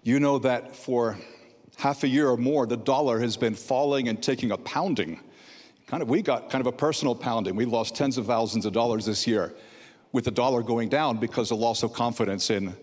you 0.03 0.20
know 0.20 0.38
that 0.39 0.75
for 0.75 1.17
half 1.77 2.03
a 2.03 2.08
year 2.08 2.29
or 2.29 2.38
more, 2.38 2.67
the 2.67 2.77
dollar 2.77 3.20
has 3.20 3.38
been 3.38 3.55
falling 3.55 4.08
and 4.08 4.22
taking 4.22 4.51
a 4.51 4.58
pounding. 4.58 5.20
Kind 5.88 6.03
of, 6.03 6.10
we 6.10 6.22
got 6.22 6.50
kind 6.50 6.62
of 6.62 6.67
a 6.67 6.72
personal 6.72 7.15
pounding. 7.15 7.55
We 7.55 7.65
lost 7.65 7.96
tens 7.96 8.17
of 8.17 8.27
thousands 8.27 8.65
of 8.65 8.74
dollars 8.74 9.05
this 9.05 9.25
year 9.25 9.55
with 10.15 10.24
the 10.24 10.31
dollar 10.31 10.63
going 10.63 10.88
down 10.88 11.17
because 11.17 11.51
of 11.51 11.60
loss 11.60 11.84
of 11.84 11.91
confidence 11.91 12.50
in, 12.50 12.74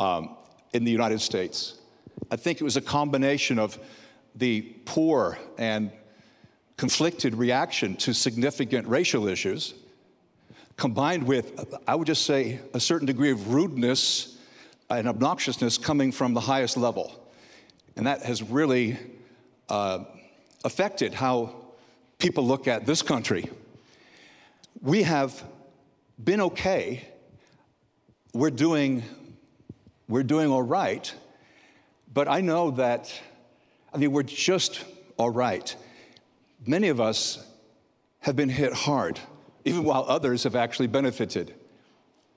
um, 0.00 0.36
in 0.72 0.82
the 0.82 0.90
United 0.90 1.20
States. 1.20 1.74
I 2.28 2.34
think 2.34 2.60
it 2.60 2.64
was 2.64 2.76
a 2.76 2.80
combination 2.80 3.60
of 3.60 3.78
the 4.34 4.62
poor 4.84 5.38
and 5.58 5.92
conflicted 6.76 7.36
reaction 7.36 7.94
to 7.98 8.12
significant 8.12 8.88
racial 8.88 9.28
issues, 9.28 9.74
combined 10.76 11.22
with, 11.22 11.72
I 11.86 11.94
would 11.94 12.08
just 12.08 12.26
say, 12.26 12.58
a 12.74 12.80
certain 12.80 13.06
degree 13.06 13.30
of 13.30 13.54
rudeness 13.54 14.36
and 14.90 15.06
obnoxiousness 15.06 15.80
coming 15.80 16.10
from 16.10 16.34
the 16.34 16.40
highest 16.40 16.76
level. 16.76 17.30
And 17.94 18.08
that 18.08 18.22
has 18.22 18.42
really 18.42 18.98
uh, 19.68 20.00
affected 20.64 21.14
how 21.14 21.54
people 22.18 22.44
look 22.44 22.66
at 22.66 22.86
this 22.86 23.02
country. 23.02 23.48
We 24.80 25.04
have 25.04 25.44
been 26.22 26.40
okay. 26.40 27.06
We're 28.32 28.50
doing, 28.50 29.02
we're 30.08 30.22
doing 30.22 30.50
all 30.50 30.62
right. 30.62 31.12
But 32.12 32.28
I 32.28 32.40
know 32.40 32.72
that, 32.72 33.12
I 33.92 33.98
mean, 33.98 34.12
we're 34.12 34.22
just 34.22 34.84
all 35.16 35.30
right 35.30 35.74
many 36.66 36.88
of 36.88 37.00
us 37.00 37.44
have 38.20 38.36
been 38.36 38.48
hit 38.48 38.72
hard, 38.72 39.18
even 39.64 39.84
while 39.84 40.04
others 40.08 40.44
have 40.44 40.54
actually 40.54 40.86
benefited. 40.86 41.54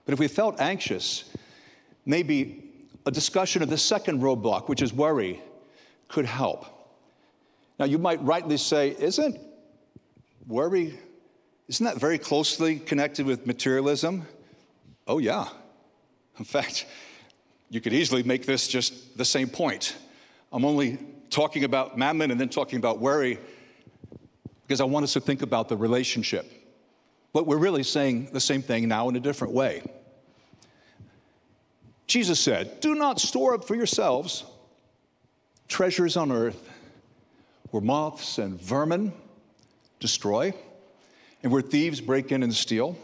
But 0.05 0.13
if 0.13 0.19
we 0.19 0.27
felt 0.27 0.59
anxious, 0.59 1.25
maybe 2.05 2.63
a 3.05 3.11
discussion 3.11 3.61
of 3.61 3.69
the 3.69 3.77
second 3.77 4.21
roadblock, 4.21 4.67
which 4.67 4.81
is 4.81 4.93
worry, 4.93 5.41
could 6.07 6.25
help. 6.25 6.65
Now, 7.79 7.85
you 7.85 7.97
might 7.97 8.21
rightly 8.23 8.57
say, 8.57 8.95
isn't 8.99 9.39
worry, 10.47 10.99
isn't 11.67 11.83
that 11.83 11.97
very 11.97 12.17
closely 12.17 12.77
connected 12.79 13.25
with 13.25 13.47
materialism? 13.47 14.27
Oh, 15.07 15.17
yeah. 15.17 15.47
In 16.37 16.45
fact, 16.45 16.85
you 17.69 17.81
could 17.81 17.93
easily 17.93 18.23
make 18.23 18.45
this 18.45 18.67
just 18.67 19.17
the 19.17 19.25
same 19.25 19.47
point. 19.47 19.95
I'm 20.51 20.65
only 20.65 20.99
talking 21.29 21.63
about 21.63 21.97
mammon 21.97 22.31
and 22.31 22.39
then 22.39 22.49
talking 22.49 22.77
about 22.77 22.99
worry 22.99 23.39
because 24.65 24.79
I 24.81 24.85
want 24.85 25.03
us 25.03 25.13
to 25.13 25.19
think 25.19 25.41
about 25.41 25.69
the 25.69 25.77
relationship. 25.77 26.51
But 27.33 27.47
we're 27.47 27.57
really 27.57 27.83
saying 27.83 28.29
the 28.31 28.39
same 28.39 28.61
thing 28.61 28.87
now 28.87 29.09
in 29.09 29.15
a 29.15 29.19
different 29.19 29.53
way. 29.53 29.83
Jesus 32.07 32.39
said, 32.39 32.79
Do 32.79 32.95
not 32.95 33.19
store 33.19 33.55
up 33.55 33.65
for 33.65 33.75
yourselves 33.75 34.45
treasures 35.67 36.15
on 36.15 36.31
earth 36.31 36.69
where 37.71 37.81
moths 37.81 38.37
and 38.37 38.61
vermin 38.61 39.11
destroy 39.99 40.53
and 41.45 41.53
where 41.53 41.61
thieves 41.61 42.01
break 42.01 42.31
in 42.31 42.41
and 42.41 42.51
steal. 42.51 42.97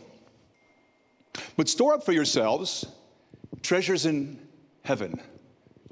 But 1.57 1.69
store 1.69 1.93
up 1.93 2.03
for 2.03 2.11
yourselves 2.11 2.87
treasures 3.61 4.07
in 4.07 4.39
heaven 4.83 5.21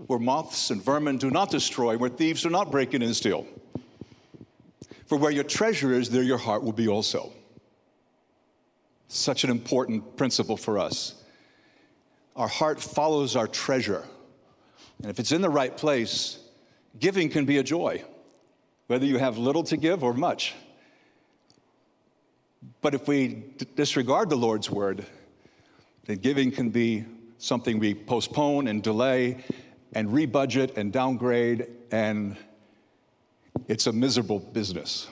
where 0.07 0.17
moths 0.17 0.71
and 0.71 0.83
vermin 0.83 1.19
do 1.19 1.29
not 1.29 1.51
destroy, 1.51 1.95
where 1.95 2.09
thieves 2.09 2.41
do 2.41 2.49
not 2.49 2.71
break 2.71 2.95
in 2.95 3.03
and 3.03 3.15
steal. 3.15 3.45
For 5.05 5.15
where 5.15 5.29
your 5.29 5.43
treasure 5.43 5.93
is, 5.93 6.09
there 6.09 6.23
your 6.23 6.39
heart 6.39 6.63
will 6.63 6.73
be 6.73 6.87
also. 6.87 7.31
Such 9.09 9.43
an 9.43 9.51
important 9.51 10.17
principle 10.17 10.57
for 10.57 10.79
us. 10.79 11.23
Our 12.35 12.47
heart 12.47 12.81
follows 12.81 13.35
our 13.35 13.47
treasure. 13.47 14.03
And 15.03 15.11
if 15.11 15.19
it's 15.19 15.31
in 15.31 15.41
the 15.41 15.51
right 15.51 15.77
place, 15.77 16.39
giving 16.99 17.29
can 17.29 17.45
be 17.45 17.59
a 17.59 17.63
joy, 17.63 18.03
whether 18.87 19.05
you 19.05 19.19
have 19.19 19.37
little 19.37 19.63
to 19.65 19.77
give 19.77 20.03
or 20.03 20.15
much. 20.15 20.55
But 22.81 22.93
if 22.93 23.07
we 23.07 23.43
disregard 23.75 24.29
the 24.29 24.35
Lord's 24.35 24.69
word, 24.69 25.05
then 26.05 26.17
giving 26.17 26.51
can 26.51 26.69
be 26.69 27.05
something 27.37 27.79
we 27.79 27.93
postpone 27.93 28.67
and 28.67 28.83
delay 28.83 29.43
and 29.93 30.09
rebudget 30.09 30.77
and 30.77 30.91
downgrade 30.91 31.67
and 31.91 32.37
it's 33.67 33.87
a 33.87 33.93
miserable 33.93 34.39
business. 34.39 35.07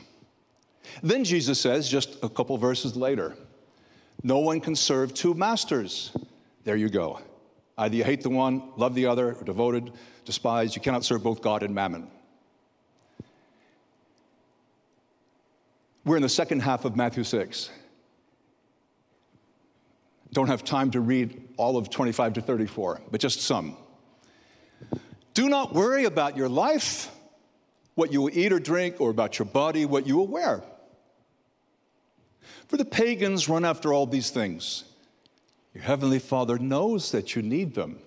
Then 1.03 1.23
Jesus 1.23 1.59
says, 1.59 1.89
just 1.89 2.17
a 2.23 2.29
couple 2.29 2.57
verses 2.57 2.95
later, 2.95 3.35
no 4.23 4.39
one 4.39 4.59
can 4.59 4.75
serve 4.75 5.13
two 5.13 5.33
masters. 5.33 6.15
There 6.63 6.75
you 6.75 6.89
go. 6.89 7.21
Either 7.77 7.95
you 7.95 8.03
hate 8.03 8.21
the 8.21 8.29
one, 8.29 8.71
love 8.75 8.95
the 8.95 9.05
other, 9.05 9.33
or 9.35 9.43
devoted, 9.43 9.93
despise. 10.25 10.75
You 10.75 10.81
cannot 10.81 11.03
serve 11.03 11.23
both 11.23 11.41
God 11.41 11.61
and 11.61 11.73
mammon. 11.73 12.09
We're 16.07 16.15
in 16.15 16.21
the 16.21 16.29
second 16.29 16.61
half 16.61 16.85
of 16.85 16.95
Matthew 16.95 17.25
6. 17.25 17.69
Don't 20.31 20.47
have 20.47 20.63
time 20.63 20.89
to 20.91 21.01
read 21.01 21.49
all 21.57 21.75
of 21.75 21.89
25 21.89 22.33
to 22.33 22.41
34, 22.41 23.01
but 23.11 23.19
just 23.19 23.41
some. 23.41 23.75
Do 25.33 25.49
not 25.49 25.73
worry 25.73 26.05
about 26.05 26.37
your 26.37 26.47
life 26.47 27.11
what 27.95 28.13
you 28.13 28.21
will 28.21 28.37
eat 28.37 28.53
or 28.53 28.59
drink, 28.59 29.01
or 29.01 29.09
about 29.09 29.37
your 29.39 29.47
body, 29.47 29.83
what 29.83 30.05
you 30.05 30.15
will 30.15 30.27
wear. 30.27 30.63
For 32.67 32.77
the 32.77 32.85
pagans 32.85 33.49
run 33.49 33.65
after 33.65 33.91
all 33.91 34.05
these 34.05 34.29
things. 34.29 34.83
Your 35.73 35.83
heavenly 35.83 36.19
Father 36.19 36.57
knows 36.57 37.11
that 37.11 37.35
you 37.35 37.41
need 37.41 37.73
them. 37.73 37.99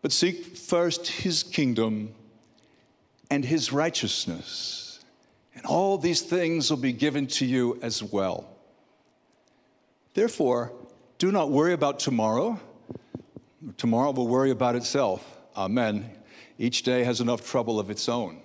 but 0.00 0.10
seek 0.10 0.56
first 0.56 1.06
his 1.06 1.44
kingdom 1.44 2.12
and 3.30 3.44
his 3.44 3.72
righteousness, 3.72 4.91
and 5.54 5.66
all 5.66 5.98
these 5.98 6.22
things 6.22 6.70
will 6.70 6.78
be 6.78 6.92
given 6.92 7.26
to 7.26 7.46
you 7.46 7.78
as 7.82 8.02
well. 8.02 8.48
Therefore, 10.14 10.72
do 11.18 11.30
not 11.32 11.50
worry 11.50 11.72
about 11.72 11.98
tomorrow. 11.98 12.60
Tomorrow 13.76 14.12
will 14.12 14.28
worry 14.28 14.50
about 14.50 14.76
itself. 14.76 15.24
Amen. 15.56 16.10
Each 16.58 16.82
day 16.82 17.04
has 17.04 17.20
enough 17.20 17.48
trouble 17.48 17.78
of 17.78 17.90
its 17.90 18.08
own. 18.08 18.40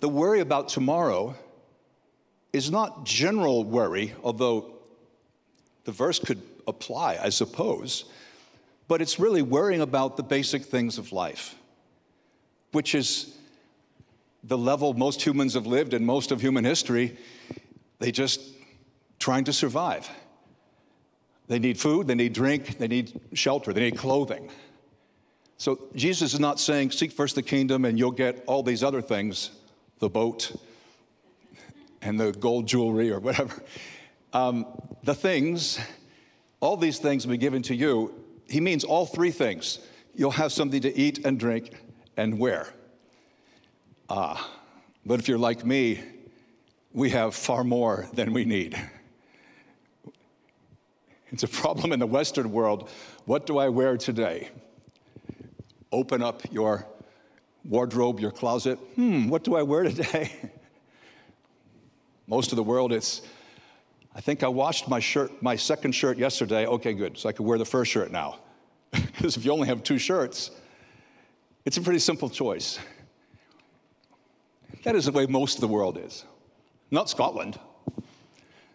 The 0.00 0.08
worry 0.08 0.40
about 0.40 0.68
tomorrow 0.68 1.34
is 2.52 2.70
not 2.70 3.04
general 3.04 3.64
worry, 3.64 4.14
although 4.22 4.74
the 5.84 5.92
verse 5.92 6.18
could 6.18 6.42
apply, 6.66 7.18
I 7.22 7.30
suppose, 7.30 8.04
but 8.88 9.00
it's 9.00 9.18
really 9.18 9.42
worrying 9.42 9.80
about 9.80 10.16
the 10.16 10.22
basic 10.22 10.64
things 10.64 10.98
of 10.98 11.12
life, 11.12 11.54
which 12.72 12.94
is 12.94 13.36
the 14.44 14.58
level 14.58 14.94
most 14.94 15.22
humans 15.22 15.54
have 15.54 15.66
lived 15.66 15.94
in 15.94 16.04
most 16.04 16.32
of 16.32 16.40
human 16.40 16.64
history. 16.64 17.16
They 17.98 18.10
just 18.10 18.40
trying 19.18 19.44
to 19.44 19.52
survive. 19.52 20.08
They 21.48 21.58
need 21.58 21.78
food, 21.78 22.06
they 22.06 22.14
need 22.14 22.32
drink, 22.32 22.78
they 22.78 22.88
need 22.88 23.20
shelter, 23.34 23.72
they 23.72 23.82
need 23.82 23.98
clothing. 23.98 24.50
So 25.58 25.78
Jesus 25.94 26.34
is 26.34 26.40
not 26.40 26.58
saying, 26.58 26.90
seek 26.90 27.12
first 27.12 27.34
the 27.34 27.42
kingdom 27.42 27.84
and 27.84 27.98
you'll 27.98 28.10
get 28.10 28.42
all 28.46 28.62
these 28.62 28.82
other 28.82 29.02
things 29.02 29.50
the 30.00 30.08
boat 30.08 30.52
and 32.00 32.18
the 32.18 32.32
gold 32.32 32.66
jewelry 32.66 33.12
or 33.12 33.20
whatever. 33.20 33.62
Um, 34.32 34.66
the 35.04 35.14
things, 35.14 35.78
all 36.58 36.76
these 36.76 36.98
things 36.98 37.26
will 37.26 37.32
be 37.32 37.38
given 37.38 37.62
to 37.62 37.74
you. 37.74 38.12
He 38.48 38.60
means 38.60 38.82
all 38.82 39.06
three 39.06 39.30
things. 39.30 39.78
You'll 40.14 40.32
have 40.32 40.52
something 40.52 40.80
to 40.80 40.96
eat 40.98 41.24
and 41.24 41.38
drink 41.38 41.70
and 42.16 42.38
wear. 42.38 42.66
Ah, 44.14 44.46
but 45.06 45.20
if 45.20 45.26
you're 45.26 45.38
like 45.38 45.64
me, 45.64 45.98
we 46.92 47.08
have 47.08 47.34
far 47.34 47.64
more 47.64 48.06
than 48.12 48.34
we 48.34 48.44
need. 48.44 48.78
It's 51.30 51.44
a 51.44 51.48
problem 51.48 51.92
in 51.92 51.98
the 51.98 52.06
Western 52.06 52.52
world. 52.52 52.90
What 53.24 53.46
do 53.46 53.56
I 53.56 53.70
wear 53.70 53.96
today? 53.96 54.50
Open 55.90 56.20
up 56.22 56.42
your 56.52 56.86
wardrobe, 57.64 58.20
your 58.20 58.32
closet. 58.32 58.78
Hmm, 58.96 59.30
what 59.30 59.44
do 59.44 59.56
I 59.56 59.62
wear 59.62 59.84
today? 59.84 60.30
Most 62.26 62.52
of 62.52 62.56
the 62.56 62.62
world, 62.62 62.92
it's, 62.92 63.22
I 64.14 64.20
think 64.20 64.42
I 64.42 64.48
washed 64.48 64.88
my 64.88 65.00
shirt, 65.00 65.42
my 65.42 65.56
second 65.56 65.92
shirt 65.92 66.18
yesterday. 66.18 66.66
Okay, 66.66 66.92
good. 66.92 67.16
So 67.16 67.30
I 67.30 67.32
could 67.32 67.46
wear 67.46 67.56
the 67.56 67.64
first 67.64 67.90
shirt 67.90 68.12
now. 68.12 68.40
because 68.90 69.38
if 69.38 69.44
you 69.46 69.52
only 69.52 69.68
have 69.68 69.82
two 69.82 69.96
shirts, 69.96 70.50
it's 71.64 71.78
a 71.78 71.80
pretty 71.80 71.98
simple 71.98 72.28
choice. 72.28 72.78
That 74.82 74.96
is 74.96 75.04
the 75.04 75.12
way 75.12 75.26
most 75.26 75.56
of 75.56 75.60
the 75.60 75.68
world 75.68 75.98
is. 75.98 76.24
Not 76.90 77.08
Scotland. 77.08 77.58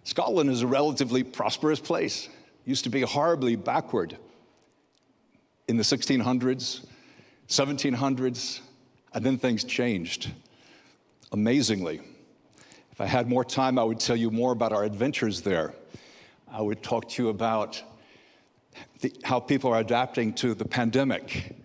Scotland 0.04 0.50
is 0.50 0.62
a 0.62 0.68
relatively 0.68 1.24
prosperous 1.24 1.80
place. 1.80 2.30
Used 2.66 2.86
to 2.86 2.90
be 2.90 3.02
horribly 3.02 3.56
backward 3.56 4.18
in 5.68 5.76
the 5.76 5.84
1600s, 5.84 6.86
1700s, 7.50 8.62
and 9.14 9.26
then 9.26 9.38
things 9.38 9.64
changed 9.64 10.32
amazingly. 11.32 12.00
If 12.92 13.02
I 13.02 13.06
had 13.06 13.28
more 13.28 13.43
time, 13.43 13.78
I 13.78 13.84
would 13.84 14.00
tell 14.00 14.15
you 14.15 14.32
more 14.32 14.54
about 14.54 14.72
our 14.72 14.84
adventures 14.84 15.41
there. 15.41 15.74
I 16.50 16.62
would 16.62 16.82
talk 16.82 17.10
to 17.10 17.24
you 17.24 17.30
about 17.30 17.84
the, 19.02 19.13
how 19.24 19.39
people 19.39 19.74
are 19.74 19.80
adapting 19.80 20.34
to 20.36 20.54
the 20.54 20.65
pandemic, 20.65 21.57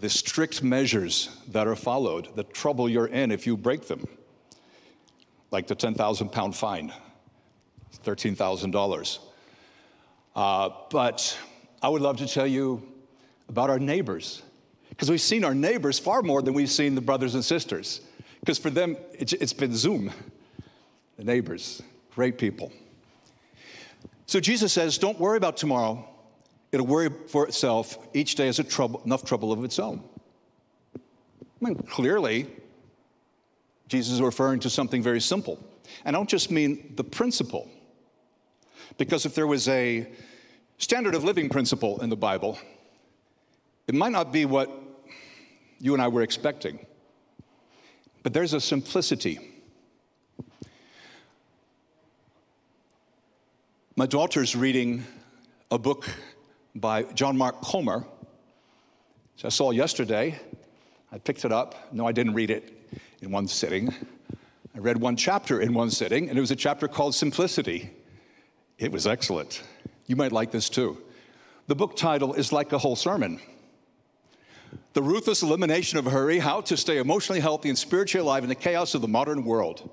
the 0.00 0.10
strict 0.10 0.62
measures 0.62 1.30
that 1.48 1.66
are 1.66 1.76
followed, 1.76 2.34
the 2.36 2.44
trouble 2.44 2.88
you're 2.88 3.06
in 3.06 3.30
if 3.30 3.46
you 3.46 3.56
break 3.56 3.88
them, 3.88 4.06
like 5.50 5.66
the 5.66 5.74
10,000 5.74 6.28
pound 6.30 6.54
fine, 6.54 6.92
$13,000. 8.04 9.18
Uh, 10.34 10.70
but 10.90 11.38
I 11.82 11.88
would 11.88 12.02
love 12.02 12.18
to 12.18 12.26
tell 12.26 12.46
you 12.46 12.86
about 13.48 13.70
our 13.70 13.78
neighbors, 13.78 14.42
because 14.90 15.10
we've 15.10 15.20
seen 15.20 15.44
our 15.44 15.54
neighbors 15.54 15.98
far 15.98 16.20
more 16.22 16.42
than 16.42 16.52
we've 16.52 16.70
seen 16.70 16.94
the 16.94 17.00
brothers 17.00 17.34
and 17.34 17.44
sisters, 17.44 18.02
because 18.40 18.58
for 18.58 18.70
them, 18.70 18.96
it's, 19.14 19.32
it's 19.32 19.52
been 19.52 19.74
Zoom. 19.74 20.12
The 21.16 21.24
neighbors, 21.24 21.82
great 22.14 22.36
people. 22.36 22.70
So 24.26 24.40
Jesus 24.40 24.72
says, 24.72 24.98
Don't 24.98 25.18
worry 25.18 25.38
about 25.38 25.56
tomorrow. 25.56 26.06
It'll 26.72 26.86
worry 26.86 27.10
for 27.28 27.46
itself. 27.46 27.98
Each 28.12 28.34
day 28.34 28.46
has 28.46 28.60
trouble, 28.68 29.02
enough 29.04 29.24
trouble 29.24 29.52
of 29.52 29.64
its 29.64 29.78
own. 29.78 30.02
I 30.94 31.00
mean, 31.60 31.76
clearly, 31.76 32.46
Jesus 33.88 34.14
is 34.14 34.20
referring 34.20 34.60
to 34.60 34.70
something 34.70 35.02
very 35.02 35.20
simple. 35.20 35.58
And 36.04 36.16
I 36.16 36.18
don't 36.18 36.28
just 36.28 36.50
mean 36.50 36.92
the 36.96 37.04
principle, 37.04 37.68
because 38.98 39.24
if 39.24 39.34
there 39.34 39.46
was 39.46 39.68
a 39.68 40.06
standard 40.78 41.14
of 41.14 41.24
living 41.24 41.48
principle 41.48 42.02
in 42.02 42.10
the 42.10 42.16
Bible, 42.16 42.58
it 43.86 43.94
might 43.94 44.12
not 44.12 44.32
be 44.32 44.44
what 44.44 44.70
you 45.78 45.94
and 45.94 46.02
I 46.02 46.08
were 46.08 46.22
expecting. 46.22 46.84
But 48.22 48.34
there's 48.34 48.52
a 48.52 48.60
simplicity. 48.60 49.38
My 53.94 54.06
daughter's 54.06 54.56
reading 54.56 55.04
a 55.70 55.78
book 55.78 56.08
by 56.80 57.04
John 57.14 57.36
Mark 57.36 57.62
Comer, 57.62 58.00
which 59.34 59.44
I 59.44 59.48
saw 59.48 59.70
yesterday. 59.70 60.38
I 61.10 61.18
picked 61.18 61.44
it 61.44 61.52
up. 61.52 61.92
No, 61.92 62.06
I 62.06 62.12
didn't 62.12 62.34
read 62.34 62.50
it 62.50 62.72
in 63.22 63.30
one 63.30 63.48
sitting. 63.48 63.94
I 64.74 64.78
read 64.78 64.98
one 64.98 65.16
chapter 65.16 65.60
in 65.60 65.72
one 65.72 65.90
sitting, 65.90 66.28
and 66.28 66.36
it 66.36 66.40
was 66.40 66.50
a 66.50 66.56
chapter 66.56 66.88
called 66.88 67.14
Simplicity. 67.14 67.90
It 68.78 68.92
was 68.92 69.06
excellent. 69.06 69.62
You 70.06 70.16
might 70.16 70.32
like 70.32 70.50
this 70.50 70.68
too. 70.68 70.98
The 71.66 71.74
book 71.74 71.96
title 71.96 72.34
is 72.34 72.52
like 72.52 72.72
a 72.72 72.78
whole 72.78 72.96
sermon. 72.96 73.40
The 74.92 75.02
ruthless 75.02 75.42
elimination 75.42 75.98
of 75.98 76.04
hurry, 76.04 76.38
how 76.38 76.60
to 76.62 76.76
stay 76.76 76.98
emotionally 76.98 77.40
healthy 77.40 77.70
and 77.70 77.78
spiritually 77.78 78.22
alive 78.22 78.42
in 78.42 78.48
the 78.48 78.54
chaos 78.54 78.94
of 78.94 79.00
the 79.00 79.08
modern 79.08 79.44
world. 79.44 79.88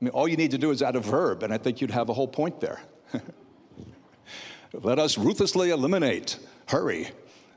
I 0.00 0.04
mean, 0.04 0.12
all 0.12 0.28
you 0.28 0.36
need 0.36 0.50
to 0.50 0.58
do 0.58 0.70
is 0.70 0.82
add 0.82 0.96
a 0.96 1.00
verb, 1.00 1.42
and 1.42 1.52
I 1.52 1.58
think 1.58 1.80
you'd 1.80 1.90
have 1.90 2.08
a 2.08 2.14
whole 2.14 2.28
point 2.28 2.60
there. 2.60 2.80
Let 4.82 4.98
us 4.98 5.16
ruthlessly 5.16 5.70
eliminate 5.70 6.38
hurry 6.68 7.08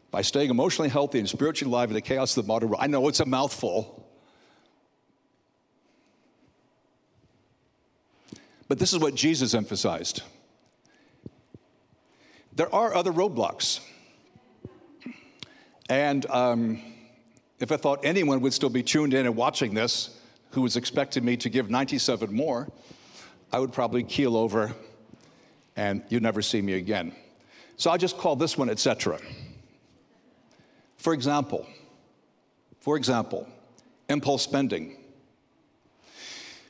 by 0.09 0.21
staying 0.21 0.49
emotionally 0.49 0.89
healthy 0.89 1.19
and 1.19 1.27
spiritually 1.27 1.69
alive 1.69 1.89
in 1.89 1.93
the 1.93 2.01
chaos 2.01 2.37
of 2.37 2.45
the 2.45 2.47
modern 2.47 2.69
world. 2.69 2.81
I 2.81 2.87
know 2.87 3.07
it's 3.09 3.19
a 3.19 3.25
mouthful. 3.25 4.09
But 8.69 8.79
this 8.79 8.93
is 8.93 8.99
what 8.99 9.15
Jesus 9.15 9.53
emphasized. 9.53 10.23
There 12.53 12.73
are 12.73 12.95
other 12.95 13.11
roadblocks. 13.11 13.81
And 15.89 16.25
um, 16.27 16.81
if 17.59 17.71
I 17.71 17.77
thought 17.77 18.05
anyone 18.05 18.39
would 18.41 18.53
still 18.53 18.69
be 18.69 18.83
tuned 18.83 19.13
in 19.13 19.25
and 19.25 19.35
watching 19.35 19.73
this 19.73 20.17
who 20.51 20.61
was 20.61 20.77
expecting 20.77 21.25
me 21.25 21.35
to 21.37 21.49
give 21.49 21.69
97 21.69 22.33
more, 22.33 22.71
I 23.51 23.59
would 23.59 23.73
probably 23.73 24.03
keel 24.03 24.37
over 24.37 24.73
and 25.79 26.03
you'd 26.09 26.21
never 26.21 26.41
see 26.41 26.61
me 26.61 26.73
again. 26.73 27.15
So 27.77 27.89
I'll 27.89 27.97
just 27.97 28.17
call 28.17 28.35
this 28.35 28.57
one 28.57 28.69
etc. 28.69 29.17
For 30.97 31.13
example, 31.13 31.65
for 32.81 32.97
example, 32.97 33.47
impulse 34.09 34.43
spending, 34.43 34.97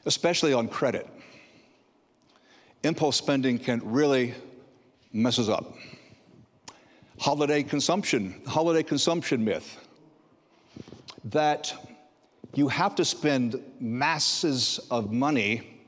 especially 0.05 0.53
on 0.53 0.67
credit. 0.67 1.07
Impulse 2.83 3.17
spending 3.17 3.57
can 3.57 3.81
really 3.83 4.35
mess 5.11 5.39
us 5.39 5.49
up. 5.49 5.73
Holiday 7.17 7.63
consumption, 7.63 8.41
holiday 8.45 8.83
consumption 8.83 9.43
myth 9.43 9.77
that 11.25 11.73
you 12.53 12.67
have 12.67 12.93
to 12.95 13.03
spend 13.03 13.59
masses 13.79 14.79
of 14.91 15.11
money 15.11 15.81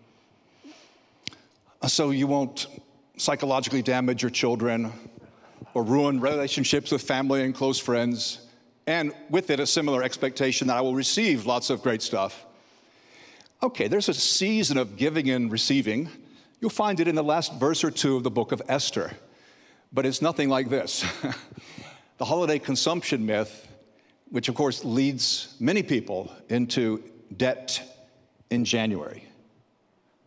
so 1.87 2.09
you 2.09 2.25
won't 2.25 2.67
psychologically 3.21 3.83
damage 3.83 4.23
your 4.23 4.31
children 4.31 4.91
or 5.75 5.83
ruin 5.83 6.19
relationships 6.19 6.91
with 6.91 7.03
family 7.03 7.43
and 7.43 7.53
close 7.53 7.77
friends, 7.77 8.39
and 8.87 9.13
with 9.29 9.51
it, 9.51 9.59
a 9.59 9.67
similar 9.67 10.01
expectation 10.01 10.67
that 10.67 10.77
I 10.77 10.81
will 10.81 10.95
receive 10.95 11.45
lots 11.45 11.69
of 11.69 11.83
great 11.83 12.01
stuff. 12.01 12.45
Okay, 13.61 13.87
there's 13.87 14.09
a 14.09 14.13
season 14.13 14.77
of 14.77 14.97
giving 14.97 15.29
and 15.29 15.51
receiving. 15.51 16.09
You'll 16.59 16.71
find 16.71 16.99
it 16.99 17.07
in 17.07 17.13
the 17.13 17.23
last 17.23 17.53
verse 17.53 17.83
or 17.83 17.91
two 17.91 18.15
of 18.15 18.23
the 18.23 18.31
book 18.31 18.51
of 18.51 18.61
Esther, 18.67 19.11
but 19.93 20.05
it's 20.05 20.21
nothing 20.21 20.49
like 20.49 20.69
this. 20.69 21.05
the 22.17 22.25
holiday 22.25 22.57
consumption 22.57 23.25
myth 23.25 23.67
which 24.31 24.47
of 24.47 24.55
course 24.55 24.83
leads 24.83 25.55
many 25.59 25.83
people 25.83 26.31
into 26.49 27.03
debt 27.35 27.81
in 28.49 28.65
January. 28.65 29.25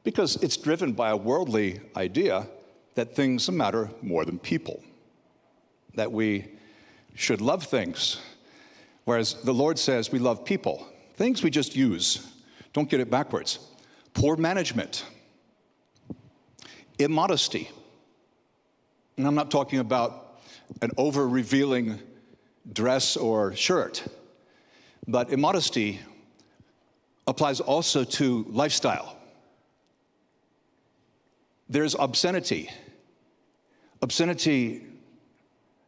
Because 0.04 0.36
it's 0.36 0.58
driven 0.58 0.92
by 0.92 1.10
a 1.10 1.16
worldly 1.16 1.80
idea 1.96 2.46
that 2.94 3.14
things 3.14 3.50
matter 3.50 3.90
more 4.02 4.24
than 4.24 4.38
people, 4.38 4.82
that 5.94 6.10
we 6.10 6.46
should 7.14 7.40
love 7.40 7.64
things, 7.64 8.20
whereas 9.04 9.34
the 9.42 9.54
Lord 9.54 9.78
says 9.78 10.12
we 10.12 10.18
love 10.18 10.44
people. 10.44 10.86
Things 11.14 11.42
we 11.42 11.50
just 11.50 11.76
use. 11.76 12.26
Don't 12.72 12.88
get 12.88 13.00
it 13.00 13.10
backwards. 13.10 13.58
Poor 14.14 14.36
management, 14.36 15.04
immodesty. 16.98 17.70
And 19.16 19.26
I'm 19.26 19.34
not 19.34 19.50
talking 19.50 19.78
about 19.78 20.40
an 20.82 20.90
over 20.96 21.28
revealing 21.28 22.00
dress 22.72 23.16
or 23.16 23.54
shirt, 23.54 24.04
but 25.06 25.30
immodesty 25.30 26.00
applies 27.26 27.60
also 27.60 28.04
to 28.04 28.44
lifestyle. 28.48 29.16
There's 31.68 31.94
obscenity. 31.98 32.70
Obscenity, 34.04 34.82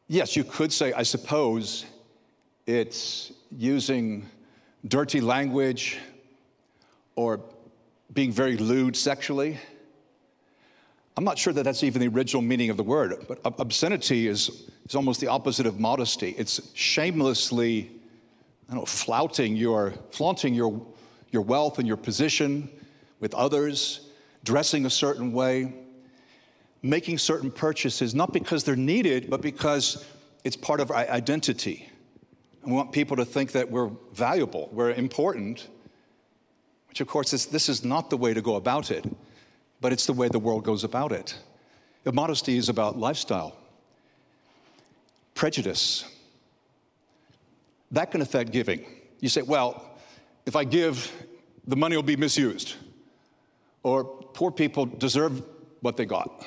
yes, 0.09 0.37
you 0.37 0.43
could 0.43 0.73
say, 0.73 0.91
I 0.95 1.03
suppose, 1.03 1.85
it's 2.67 3.31
using 3.55 4.27
dirty 4.89 5.21
language 5.21 5.99
or 7.15 7.41
being 8.15 8.33
very 8.33 8.57
lewd 8.57 8.97
sexually. 8.97 9.59
I'm 11.19 11.25
not 11.25 11.37
sure 11.37 11.53
that 11.53 11.65
that's 11.65 11.85
even 11.85 12.01
the 12.01 12.09
original 12.09 12.41
meaning 12.41 12.71
of 12.71 12.79
the 12.79 12.83
word, 12.83 13.27
but 13.29 13.39
obscenity 13.45 14.29
is, 14.29 14.63
is 14.89 14.95
almost 14.95 15.21
the 15.21 15.27
opposite 15.27 15.67
of 15.67 15.79
modesty. 15.79 16.35
It's 16.39 16.71
shamelessly, 16.73 17.91
I 18.71 18.73
don't 18.73 18.81
know, 18.81 18.87
flouting 18.87 19.57
your, 19.57 19.93
flaunting 20.11 20.55
your, 20.55 20.81
your 21.33 21.43
wealth 21.43 21.79
and 21.79 21.87
your 21.87 21.99
position 21.99 22.71
with 23.21 23.35
others, 23.35 24.09
dressing 24.43 24.87
a 24.87 24.91
certain 24.91 25.33
way, 25.35 25.75
making 26.89 27.19
certain 27.19 27.51
purchases, 27.51 28.15
not 28.15 28.33
because 28.33 28.65
they're 28.65 28.77
needed, 28.77 29.29
but 29.31 29.41
because 29.41 30.05
it's 30.45 30.57
part 30.57 30.81
of 30.81 30.91
our 30.91 31.09
identity. 31.09 31.89
And 32.63 32.73
we 32.73 32.77
want 32.77 32.93
people 32.93 33.17
to 33.17 33.25
think 33.25 33.53
that 33.53 33.71
we're 33.71 33.91
valuable, 34.13 34.69
we're 34.73 34.91
important, 34.91 35.69
which 36.89 37.01
of 37.01 37.09
course 37.09 37.33
is, 37.33 37.47
this 37.47 37.69
is 37.69 37.85
not 37.85 38.11
the 38.11 38.17
way 38.17 38.35
to 38.35 38.43
go 38.43 38.57
about 38.57 38.91
it 38.91 39.05
but 39.81 39.93
it's 39.93 40.07
the 40.07 40.13
way 40.13 40.29
the 40.29 40.39
world 40.39 40.65
goes 40.65 40.85
about 40.85 41.13
it. 41.13 41.39
Modesty 42.05 42.57
is 42.57 42.69
about 42.69 42.97
lifestyle. 42.97 43.57
Prejudice. 45.35 46.05
That 47.91 48.11
can 48.11 48.21
affect 48.21 48.53
giving. 48.53 48.85
You 49.21 49.29
say, 49.29 49.43
well, 49.43 49.99
if 50.45 50.55
I 50.55 50.65
give, 50.65 51.11
the 51.67 51.77
money 51.77 51.97
will 51.97 52.05
be 52.05 52.17
misused. 52.17 52.75
Or 53.83 54.05
poor 54.05 54.51
people 54.51 54.87
deserve 54.87 55.43
what 55.81 55.97
they 55.97 56.05
got. 56.05 56.47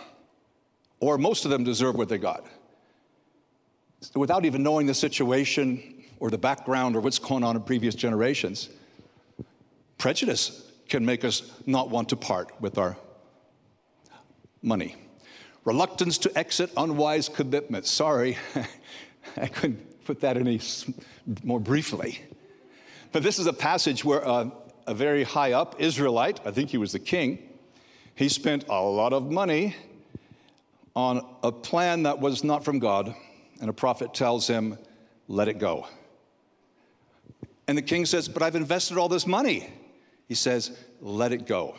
Or 0.99 1.17
most 1.17 1.45
of 1.45 1.51
them 1.51 1.63
deserve 1.63 1.95
what 1.95 2.09
they 2.09 2.17
got. 2.17 2.45
Without 4.15 4.45
even 4.45 4.63
knowing 4.63 4.87
the 4.87 4.93
situation 4.93 6.03
or 6.19 6.29
the 6.29 6.37
background 6.37 6.95
or 6.95 7.01
what's 7.01 7.19
going 7.19 7.43
on 7.43 7.55
in 7.55 7.61
previous 7.61 7.95
generations, 7.95 8.69
prejudice 9.97 10.69
can 10.87 11.05
make 11.05 11.23
us 11.23 11.51
not 11.65 11.89
want 11.89 12.09
to 12.09 12.15
part 12.15 12.51
with 12.61 12.77
our 12.77 12.97
money. 14.61 14.95
Reluctance 15.65 16.17
to 16.19 16.37
exit 16.37 16.71
unwise 16.77 17.29
commitments. 17.29 17.91
Sorry, 17.91 18.37
I 19.37 19.47
couldn't 19.47 20.05
put 20.05 20.21
that 20.21 20.37
any 20.37 20.59
more 21.43 21.59
briefly. 21.59 22.21
But 23.11 23.23
this 23.23 23.39
is 23.39 23.47
a 23.47 23.53
passage 23.53 24.03
where 24.03 24.25
uh, 24.27 24.49
a 24.87 24.93
very 24.93 25.23
high 25.23 25.53
up 25.53 25.75
Israelite, 25.79 26.39
I 26.45 26.51
think 26.51 26.69
he 26.69 26.77
was 26.77 26.91
the 26.91 26.99
king, 26.99 27.39
he 28.15 28.29
spent 28.29 28.65
a 28.69 28.81
lot 28.81 29.13
of 29.13 29.31
money 29.31 29.75
on 30.95 31.25
a 31.43 31.51
plan 31.51 32.03
that 32.03 32.19
was 32.19 32.43
not 32.43 32.63
from 32.63 32.79
God, 32.79 33.13
and 33.61 33.69
a 33.69 33.73
prophet 33.73 34.13
tells 34.13 34.47
him, 34.47 34.77
let 35.27 35.47
it 35.47 35.59
go. 35.59 35.87
And 37.67 37.77
the 37.77 37.83
king 37.83 38.05
says, 38.05 38.27
But 38.27 38.41
I've 38.41 38.55
invested 38.55 38.97
all 38.97 39.07
this 39.07 39.27
money. 39.27 39.69
He 40.27 40.33
says, 40.33 40.77
Let 41.01 41.31
it 41.31 41.45
go. 41.45 41.75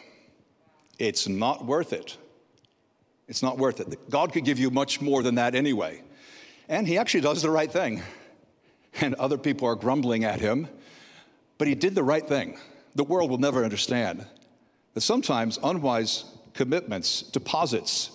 It's 1.00 1.28
not 1.28 1.66
worth 1.66 1.92
it. 1.92 2.16
It's 3.26 3.42
not 3.42 3.58
worth 3.58 3.80
it. 3.80 4.08
God 4.08 4.32
could 4.32 4.44
give 4.44 4.58
you 4.58 4.70
much 4.70 5.00
more 5.00 5.22
than 5.22 5.34
that 5.34 5.54
anyway. 5.56 6.02
And 6.68 6.86
he 6.86 6.96
actually 6.96 7.22
does 7.22 7.42
the 7.42 7.50
right 7.50 7.70
thing. 7.70 8.02
And 9.00 9.14
other 9.16 9.38
people 9.38 9.66
are 9.68 9.76
grumbling 9.76 10.24
at 10.24 10.40
him, 10.40 10.68
but 11.58 11.68
he 11.68 11.76
did 11.76 11.94
the 11.94 12.02
right 12.02 12.26
thing. 12.26 12.58
The 12.96 13.04
world 13.04 13.30
will 13.30 13.38
never 13.38 13.62
understand 13.62 14.26
that 14.94 15.00
sometimes 15.00 15.58
unwise 15.62 16.24
commitments, 16.54 17.22
deposits 17.22 18.10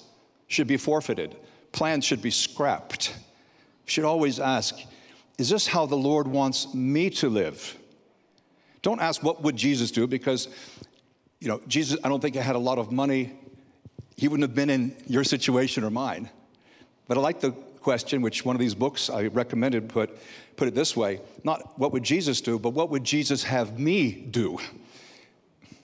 should 0.47 0.67
be 0.67 0.77
forfeited, 0.77 1.36
plans 1.71 2.05
should 2.05 2.21
be 2.21 2.31
scrapped. 2.31 3.10
You 3.10 3.91
should 3.91 4.05
always 4.05 4.39
ask, 4.39 4.75
is 5.38 5.49
this 5.49 5.67
how 5.67 5.86
the 5.86 5.95
Lord 5.95 6.27
wants 6.27 6.73
me 6.73 7.10
to 7.12 7.29
live? 7.29 7.77
Don't 8.81 9.01
ask 9.01 9.23
what 9.23 9.41
would 9.41 9.55
Jesus 9.55 9.91
do 9.91 10.08
because 10.08 10.47
you 11.39 11.47
know, 11.47 11.62
Jesus 11.67 11.99
I 12.03 12.10
don't 12.10 12.21
think 12.21 12.36
had 12.36 12.55
a 12.55 12.60
lot 12.60 12.77
of 12.77 12.91
money 12.91 13.34
he 14.17 14.27
wouldn't 14.27 14.47
have 14.47 14.55
been 14.55 14.69
in 14.69 14.95
your 15.08 15.23
situation 15.23 15.84
or 15.84 15.89
mine. 15.89 16.29
But 17.08 17.17
I 17.17 17.21
like 17.21 17.41
the 17.41 17.51
question, 17.51 18.21
which 18.21 18.45
one 18.45 18.55
of 18.55 18.60
these 18.60 18.73
books 18.73 19.10
I 19.10 19.27
recommended 19.27 19.89
put, 19.89 20.17
put 20.55 20.67
it 20.67 20.73
this 20.73 20.95
way 20.95 21.21
not 21.43 21.77
what 21.77 21.91
would 21.91 22.03
Jesus 22.03 22.41
do, 22.41 22.58
but 22.58 22.71
what 22.71 22.89
would 22.89 23.03
Jesus 23.03 23.43
have 23.43 23.79
me 23.79 24.12
do? 24.12 24.58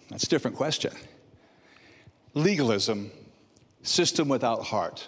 That's 0.10 0.24
a 0.24 0.30
different 0.30 0.58
question. 0.58 0.94
Legalism, 2.34 3.12
system 3.84 4.28
without 4.28 4.64
heart. 4.64 5.08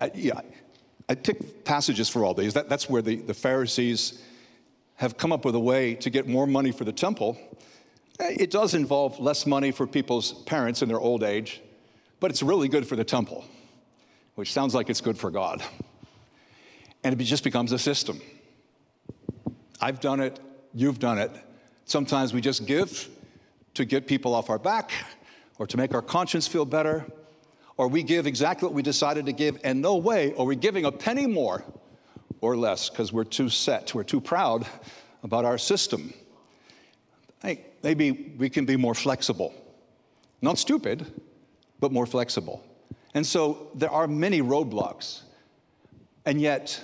I, 0.00 0.10
yeah, 0.14 0.40
I 1.08 1.14
pick 1.14 1.64
passages 1.64 2.08
for 2.08 2.24
all 2.24 2.34
these. 2.34 2.54
That, 2.54 2.68
that's 2.68 2.88
where 2.88 3.02
the, 3.02 3.16
the 3.16 3.34
Pharisees 3.34 4.22
have 4.94 5.16
come 5.16 5.32
up 5.32 5.44
with 5.44 5.54
a 5.54 5.60
way 5.60 5.94
to 5.96 6.10
get 6.10 6.28
more 6.28 6.46
money 6.46 6.72
for 6.72 6.84
the 6.84 6.92
temple. 6.92 7.38
Eh, 8.18 8.36
it 8.40 8.50
does 8.50 8.74
involve 8.74 9.18
less 9.18 9.46
money 9.46 9.70
for 9.70 9.86
people's 9.86 10.32
parents 10.44 10.82
in 10.82 10.88
their 10.88 11.00
old 11.00 11.22
age 11.22 11.60
but 12.20 12.30
it's 12.30 12.42
really 12.42 12.68
good 12.68 12.86
for 12.86 12.94
the 12.94 13.04
temple, 13.04 13.44
which 14.34 14.52
sounds 14.52 14.74
like 14.74 14.90
it's 14.90 15.00
good 15.00 15.18
for 15.18 15.30
God. 15.30 15.62
And 17.02 17.18
it 17.18 17.24
just 17.24 17.42
becomes 17.42 17.72
a 17.72 17.78
system. 17.78 18.20
I've 19.80 20.00
done 20.00 20.20
it, 20.20 20.38
you've 20.74 20.98
done 20.98 21.18
it. 21.18 21.30
Sometimes 21.86 22.34
we 22.34 22.42
just 22.42 22.66
give 22.66 23.08
to 23.72 23.86
get 23.86 24.06
people 24.06 24.34
off 24.34 24.50
our 24.50 24.58
back 24.58 24.92
or 25.58 25.66
to 25.66 25.76
make 25.78 25.94
our 25.94 26.02
conscience 26.02 26.46
feel 26.46 26.66
better, 26.66 27.06
or 27.80 27.88
we 27.88 28.02
give 28.02 28.26
exactly 28.26 28.66
what 28.66 28.74
we 28.74 28.82
decided 28.82 29.24
to 29.24 29.32
give, 29.32 29.58
and 29.64 29.80
no 29.80 29.96
way 29.96 30.34
are 30.34 30.44
we 30.44 30.54
giving 30.54 30.84
a 30.84 30.92
penny 30.92 31.26
more 31.26 31.64
or 32.42 32.54
less 32.54 32.90
because 32.90 33.10
we're 33.10 33.24
too 33.24 33.48
set, 33.48 33.94
we're 33.94 34.04
too 34.04 34.20
proud 34.20 34.66
about 35.22 35.46
our 35.46 35.56
system. 35.56 36.12
Think 37.40 37.60
maybe 37.82 38.34
we 38.36 38.50
can 38.50 38.66
be 38.66 38.76
more 38.76 38.94
flexible. 38.94 39.54
Not 40.42 40.58
stupid, 40.58 41.10
but 41.80 41.90
more 41.90 42.04
flexible. 42.04 42.62
And 43.14 43.26
so 43.26 43.70
there 43.74 43.90
are 43.90 44.06
many 44.06 44.42
roadblocks. 44.42 45.22
And 46.26 46.38
yet, 46.38 46.78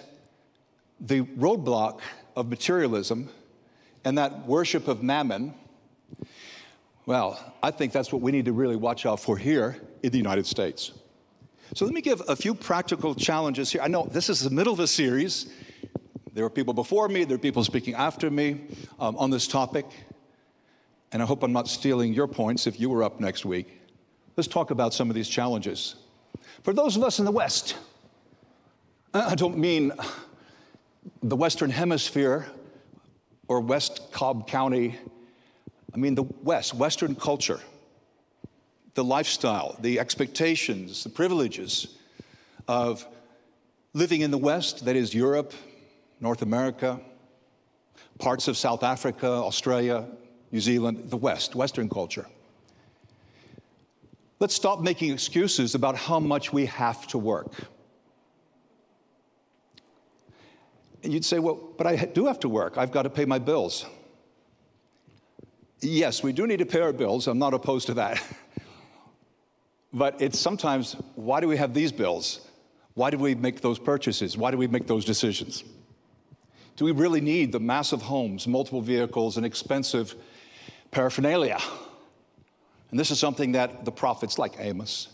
the 0.99 1.21
roadblock 1.21 2.01
of 2.37 2.49
materialism 2.49 3.29
and 4.07 4.17
that 4.17 4.47
worship 4.47 4.89
of 4.89 5.03
mammon, 5.03 5.53
well, 7.07 7.55
I 7.63 7.71
think 7.71 7.93
that's 7.93 8.13
what 8.13 8.21
we 8.21 8.33
need 8.33 8.45
to 8.47 8.53
really 8.53 8.77
watch 8.77 9.07
out 9.07 9.21
for 9.21 9.39
here 9.39 9.77
in 10.03 10.11
the 10.11 10.19
United 10.19 10.47
States. 10.47 10.93
So 11.75 11.85
let 11.85 11.95
me 11.95 12.01
give 12.01 12.21
a 12.29 12.37
few 12.37 12.55
practical 12.55 13.15
challenges 13.15 13.71
here. 13.71 13.81
I 13.81 13.89
know 13.89 14.09
this 14.11 14.29
is 14.29 14.41
the 14.41 14.51
middle 14.51 14.73
of 14.73 14.81
a 14.81 14.87
series. 14.87 15.47
There 16.33 16.45
are 16.45 16.51
people 16.51 16.75
before 16.75 17.09
me, 17.09 17.25
there 17.25 17.37
are 17.37 17.39
people 17.39 17.65
speaking 17.65 17.95
after 17.95 18.31
me 18.31 18.61
um, 19.01 19.17
on 19.17 19.31
this 19.31 19.47
topic. 19.49 19.87
And 21.13 21.23
I 21.23 21.27
hope 21.27 21.43
I'm 21.43 21.53
not 21.53 21.69
stealing 21.69 22.13
your 22.13 22.27
points 22.27 22.67
if 22.67 22.79
you 22.79 22.91
were 22.91 23.03
up 23.03 23.21
next 23.21 23.45
week. 23.45 23.81
Let's 24.37 24.49
talk 24.49 24.71
about 24.71 24.93
some 24.93 25.09
of 25.09 25.15
these 25.15 25.29
challenges. 25.29 25.95
For 26.63 26.75
those 26.75 26.97
of 26.97 27.03
us 27.03 27.19
in 27.21 27.25
the 27.25 27.31
West, 27.31 27.77
I 29.15 29.35
don't 29.35 29.57
mean 29.57 29.93
the 31.23 31.37
Western 31.37 31.71
Hemisphere 31.71 32.47
or 33.49 33.61
West 33.61 34.13
Cobb 34.13 34.47
County. 34.49 34.99
I 35.97 35.99
mean 35.99 36.15
the 36.15 36.25
West, 36.43 36.75
Western 36.75 37.15
culture, 37.15 37.59
the 38.93 39.03
lifestyle, 39.03 39.77
the 39.81 39.99
expectations, 39.99 41.03
the 41.03 41.09
privileges 41.09 41.97
of 42.69 43.07
living 43.95 44.21
in 44.21 44.31
the 44.31 44.37
West, 44.39 44.85
that 44.85 44.95
is 44.95 45.15
Europe, 45.15 45.55
North 46.21 46.43
America, 46.43 47.01
parts 48.19 48.47
of 48.47 48.59
South 48.59 48.83
Africa, 48.83 49.27
Australia, 49.27 50.05
New 50.53 50.61
Zealand, 50.61 51.09
the 51.09 51.17
West, 51.17 51.55
Western 51.55 51.89
culture. 51.89 52.27
Let's 54.39 54.55
stop 54.55 54.83
making 54.83 55.13
excuses 55.13 55.75
about 55.75 55.97
how 55.97 56.21
much 56.21 56.53
we 56.53 56.67
have 56.67 57.07
to 57.07 57.17
work. 57.17 57.55
And 61.03 61.11
you'd 61.11 61.25
say, 61.25 61.39
well, 61.39 61.55
but 61.79 61.87
I 61.87 61.97
do 61.97 62.27
have 62.27 62.41
to 62.41 62.51
work. 62.51 62.77
I've 62.77 62.93
got 62.93 63.05
to 63.05 63.11
pay 63.11 63.25
my 63.25 63.39
bills. 63.39 63.87
Yes, 65.87 66.21
we 66.21 66.33
do 66.33 66.49
need 66.49 66.59
to 66.59 66.67
pay 66.67 66.81
our 66.81 66.93
bills. 66.93 67.29
I'm 67.29 67.39
not 67.39 67.55
opposed 67.55 67.87
to 67.87 67.95
that. 67.95 68.21
but 69.93 70.21
it's 70.21 70.37
sometimes, 70.37 70.95
why 71.15 71.41
do 71.41 71.47
we 71.47 71.57
have 71.59 71.75
these 71.75 71.93
bills? 71.93 72.41
Why 72.95 73.11
do 73.11 73.19
we 73.19 73.37
make 73.37 73.61
those 73.61 73.79
purchases? 73.79 74.37
Why 74.37 74.51
do 74.51 74.57
we 74.57 74.67
make 74.67 74.89
those 74.89 75.05
decisions? 75.05 75.63
Do 76.75 76.85
we 76.87 76.91
really 76.91 77.21
need 77.21 77.53
the 77.53 77.61
massive 77.61 78.03
homes, 78.03 78.49
multiple 78.49 78.81
vehicles, 78.81 79.37
and 79.37 79.47
expensive 79.47 80.17
paraphernalia? 80.91 81.61
And 82.91 82.99
this 82.99 83.13
is 83.13 83.21
something 83.21 83.53
that 83.53 83.85
the 83.85 83.93
prophets 83.93 84.41
like 84.41 84.55
Amos 84.59 85.07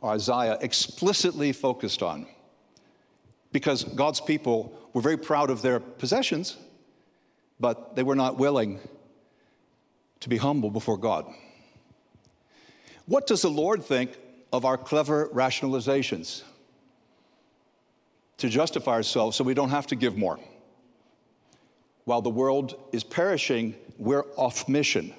or 0.00 0.10
Isaiah 0.10 0.58
explicitly 0.60 1.52
focused 1.52 2.02
on 2.02 2.26
because 3.52 3.84
God's 3.84 4.20
people 4.20 4.76
were 4.92 5.00
very 5.00 5.18
proud 5.18 5.50
of 5.50 5.62
their 5.62 5.78
possessions, 5.78 6.56
but 7.60 7.94
they 7.94 8.02
were 8.02 8.16
not 8.16 8.38
willing 8.38 8.80
to 10.24 10.30
be 10.30 10.38
humble 10.38 10.70
before 10.70 10.96
God. 10.96 11.26
What 13.04 13.26
does 13.26 13.42
the 13.42 13.50
Lord 13.50 13.84
think 13.84 14.16
of 14.54 14.64
our 14.64 14.78
clever 14.78 15.28
rationalizations 15.34 16.42
to 18.38 18.48
justify 18.48 18.92
ourselves 18.92 19.36
so 19.36 19.44
we 19.44 19.52
don't 19.52 19.68
have 19.68 19.86
to 19.88 19.96
give 19.96 20.16
more? 20.16 20.40
While 22.06 22.22
the 22.22 22.30
world 22.30 22.74
is 22.90 23.04
perishing, 23.04 23.74
we're 23.98 24.24
off 24.36 24.66
mission. 24.66 25.12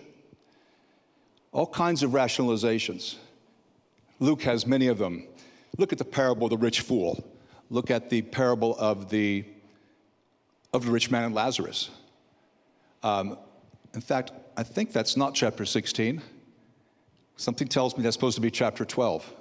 All 1.51 1.67
kinds 1.67 2.01
of 2.01 2.09
rationalizations. 2.09 3.17
Luke 4.19 4.41
has 4.41 4.65
many 4.65 4.87
of 4.87 4.97
them. 4.97 5.27
Look 5.77 5.91
at 5.91 5.99
the 5.99 6.05
parable 6.05 6.45
of 6.45 6.49
the 6.49 6.57
rich 6.57 6.81
fool. 6.81 7.23
Look 7.69 7.91
at 7.91 8.09
the 8.09 8.23
parable 8.23 8.75
of 8.79 9.11
the, 9.11 9.45
of 10.73 10.83
the 10.83 10.91
rich 10.91 11.11
man 11.11 11.25
and 11.25 11.35
Lazarus. 11.35 11.91
Um, 13.03 13.37
in 13.93 14.01
fact, 14.01 14.31
I 14.57 14.63
think 14.63 14.93
that's 14.93 15.17
not 15.17 15.35
chapter 15.35 15.65
16. 15.65 16.21
Something 17.37 17.67
tells 17.67 17.97
me 17.97 18.03
that's 18.03 18.15
supposed 18.15 18.35
to 18.35 18.41
be 18.41 18.51
chapter 18.51 18.85
12. 18.85 19.31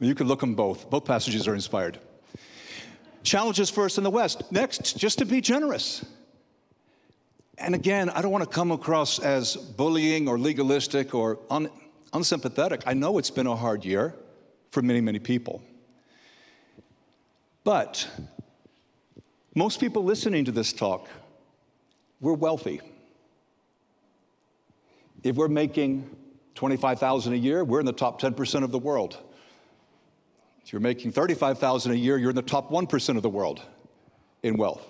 You 0.00 0.14
can 0.14 0.26
look 0.26 0.40
them 0.40 0.54
both. 0.54 0.88
Both 0.88 1.04
passages 1.04 1.46
are 1.46 1.54
inspired. 1.54 1.98
Challenges 3.22 3.68
first 3.68 3.98
in 3.98 4.04
the 4.04 4.10
West. 4.10 4.50
Next, 4.50 4.96
just 4.96 5.18
to 5.18 5.26
be 5.26 5.42
generous. 5.42 6.04
And 7.58 7.74
again, 7.74 8.08
I 8.08 8.22
don't 8.22 8.30
want 8.30 8.44
to 8.44 8.50
come 8.50 8.70
across 8.70 9.18
as 9.18 9.56
bullying 9.56 10.26
or 10.26 10.38
legalistic 10.38 11.14
or 11.14 11.38
un- 11.50 11.68
unsympathetic. 12.14 12.82
I 12.86 12.94
know 12.94 13.18
it's 13.18 13.30
been 13.30 13.46
a 13.46 13.56
hard 13.56 13.84
year 13.84 14.14
for 14.70 14.80
many, 14.80 15.02
many 15.02 15.18
people. 15.18 15.60
But 17.62 18.08
most 19.54 19.80
people 19.80 20.02
listening 20.02 20.46
to 20.46 20.52
this 20.52 20.72
talk, 20.72 21.08
we're 22.20 22.32
wealthy. 22.32 22.80
If 25.22 25.36
we're 25.36 25.48
making 25.48 26.08
25,000 26.54 27.32
a 27.32 27.36
year, 27.36 27.64
we're 27.64 27.80
in 27.80 27.86
the 27.86 27.92
top 27.92 28.20
10% 28.20 28.64
of 28.64 28.70
the 28.70 28.78
world. 28.78 29.18
If 30.64 30.72
you're 30.72 30.80
making 30.80 31.12
35,000 31.12 31.92
a 31.92 31.94
year, 31.94 32.16
you're 32.16 32.30
in 32.30 32.36
the 32.36 32.42
top 32.42 32.70
1% 32.70 33.16
of 33.16 33.22
the 33.22 33.28
world 33.28 33.60
in 34.42 34.56
wealth. 34.56 34.86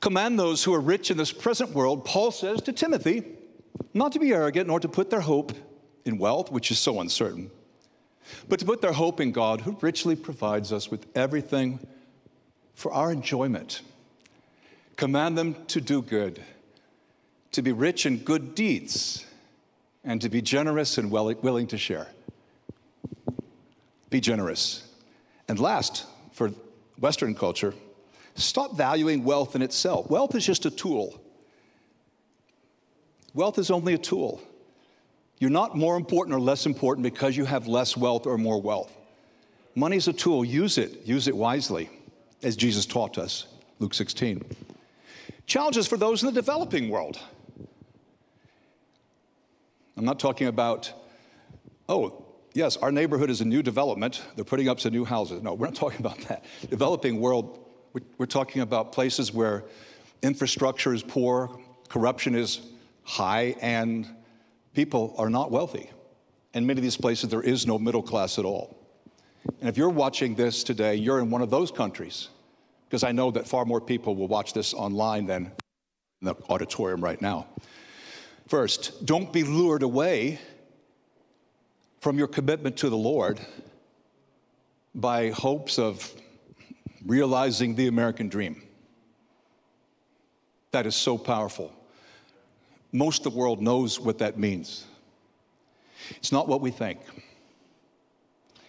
Command 0.00 0.38
those 0.38 0.62
who 0.62 0.72
are 0.72 0.80
rich 0.80 1.10
in 1.10 1.16
this 1.16 1.32
present 1.32 1.70
world, 1.70 2.04
Paul 2.04 2.30
says 2.30 2.62
to 2.62 2.72
Timothy, 2.72 3.24
not 3.94 4.12
to 4.12 4.18
be 4.18 4.32
arrogant 4.32 4.68
nor 4.68 4.78
to 4.80 4.88
put 4.88 5.10
their 5.10 5.20
hope 5.20 5.52
in 6.04 6.18
wealth, 6.18 6.52
which 6.52 6.70
is 6.70 6.78
so 6.78 7.00
uncertain, 7.00 7.50
but 8.48 8.60
to 8.60 8.64
put 8.64 8.80
their 8.80 8.92
hope 8.92 9.20
in 9.20 9.32
God, 9.32 9.60
who 9.60 9.76
richly 9.80 10.14
provides 10.14 10.72
us 10.72 10.90
with 10.90 11.06
everything 11.16 11.80
for 12.74 12.92
our 12.92 13.10
enjoyment. 13.10 13.82
Command 14.98 15.38
them 15.38 15.54
to 15.68 15.80
do 15.80 16.02
good, 16.02 16.42
to 17.52 17.62
be 17.62 17.70
rich 17.70 18.04
in 18.04 18.18
good 18.18 18.56
deeds, 18.56 19.24
and 20.02 20.20
to 20.20 20.28
be 20.28 20.42
generous 20.42 20.98
and 20.98 21.08
willing 21.08 21.68
to 21.68 21.78
share. 21.78 22.08
Be 24.10 24.20
generous. 24.20 24.82
And 25.46 25.60
last, 25.60 26.04
for 26.32 26.50
Western 26.98 27.36
culture, 27.36 27.74
stop 28.34 28.76
valuing 28.76 29.22
wealth 29.22 29.54
in 29.54 29.62
itself. 29.62 30.10
Wealth 30.10 30.34
is 30.34 30.44
just 30.44 30.66
a 30.66 30.70
tool. 30.70 31.20
Wealth 33.34 33.58
is 33.58 33.70
only 33.70 33.94
a 33.94 33.98
tool. 33.98 34.40
You're 35.38 35.50
not 35.50 35.76
more 35.76 35.96
important 35.96 36.34
or 36.34 36.40
less 36.40 36.66
important 36.66 37.04
because 37.04 37.36
you 37.36 37.44
have 37.44 37.68
less 37.68 37.96
wealth 37.96 38.26
or 38.26 38.36
more 38.36 38.60
wealth. 38.60 38.92
Money 39.76 39.96
is 39.96 40.08
a 40.08 40.12
tool. 40.12 40.44
Use 40.44 40.76
it. 40.76 41.06
Use 41.06 41.28
it 41.28 41.36
wisely, 41.36 41.88
as 42.42 42.56
Jesus 42.56 42.84
taught 42.84 43.16
us, 43.16 43.46
Luke 43.78 43.94
16. 43.94 44.44
Challenges 45.46 45.86
for 45.86 45.96
those 45.96 46.22
in 46.22 46.26
the 46.26 46.32
developing 46.32 46.88
world. 46.88 47.18
I'm 49.96 50.04
not 50.04 50.20
talking 50.20 50.46
about, 50.46 50.92
oh, 51.88 52.24
yes, 52.54 52.76
our 52.76 52.92
neighborhood 52.92 53.30
is 53.30 53.40
a 53.40 53.44
new 53.44 53.62
development. 53.62 54.22
They're 54.36 54.44
putting 54.44 54.68
up 54.68 54.78
some 54.78 54.92
new 54.92 55.04
houses. 55.04 55.42
No, 55.42 55.54
we're 55.54 55.66
not 55.66 55.74
talking 55.86 56.00
about 56.00 56.18
that. 56.28 56.44
Developing 56.70 57.20
world, 57.20 57.64
we're 58.16 58.26
talking 58.26 58.62
about 58.62 58.92
places 58.92 59.32
where 59.32 59.64
infrastructure 60.22 60.94
is 60.94 61.02
poor, 61.02 61.58
corruption 61.88 62.34
is 62.34 62.60
high, 63.02 63.56
and 63.60 64.06
people 64.74 65.14
are 65.18 65.30
not 65.30 65.50
wealthy. 65.50 65.90
In 66.54 66.66
many 66.66 66.78
of 66.78 66.82
these 66.82 66.96
places, 66.96 67.30
there 67.30 67.42
is 67.42 67.66
no 67.66 67.78
middle 67.78 68.02
class 68.02 68.38
at 68.38 68.44
all. 68.44 68.76
And 69.60 69.68
if 69.68 69.76
you're 69.76 69.88
watching 69.88 70.34
this 70.34 70.62
today, 70.62 70.94
you're 70.94 71.18
in 71.20 71.30
one 71.30 71.42
of 71.42 71.50
those 71.50 71.70
countries, 71.70 72.28
because 72.88 73.04
I 73.04 73.12
know 73.12 73.30
that 73.32 73.46
far 73.46 73.66
more 73.66 73.82
people 73.82 74.16
will 74.16 74.28
watch 74.28 74.54
this 74.54 74.72
online 74.72 75.26
than 75.26 75.52
in 76.22 76.26
the 76.26 76.34
auditorium 76.48 77.04
right 77.04 77.20
now. 77.20 77.46
First, 78.46 79.04
don't 79.04 79.30
be 79.30 79.44
lured 79.44 79.82
away 79.82 80.40
from 82.00 82.16
your 82.16 82.28
commitment 82.28 82.78
to 82.78 82.88
the 82.88 82.96
Lord 82.96 83.40
by 84.94 85.30
hopes 85.30 85.78
of 85.78 86.10
realizing 87.04 87.74
the 87.74 87.88
American 87.88 88.30
dream. 88.30 88.62
That 90.70 90.86
is 90.86 90.96
so 90.96 91.18
powerful. 91.18 91.72
Most 92.90 93.26
of 93.26 93.34
the 93.34 93.38
world 93.38 93.60
knows 93.60 94.00
what 94.00 94.18
that 94.18 94.38
means. 94.38 94.86
It's 96.16 96.32
not 96.32 96.48
what 96.48 96.62
we 96.62 96.70
think. 96.70 97.00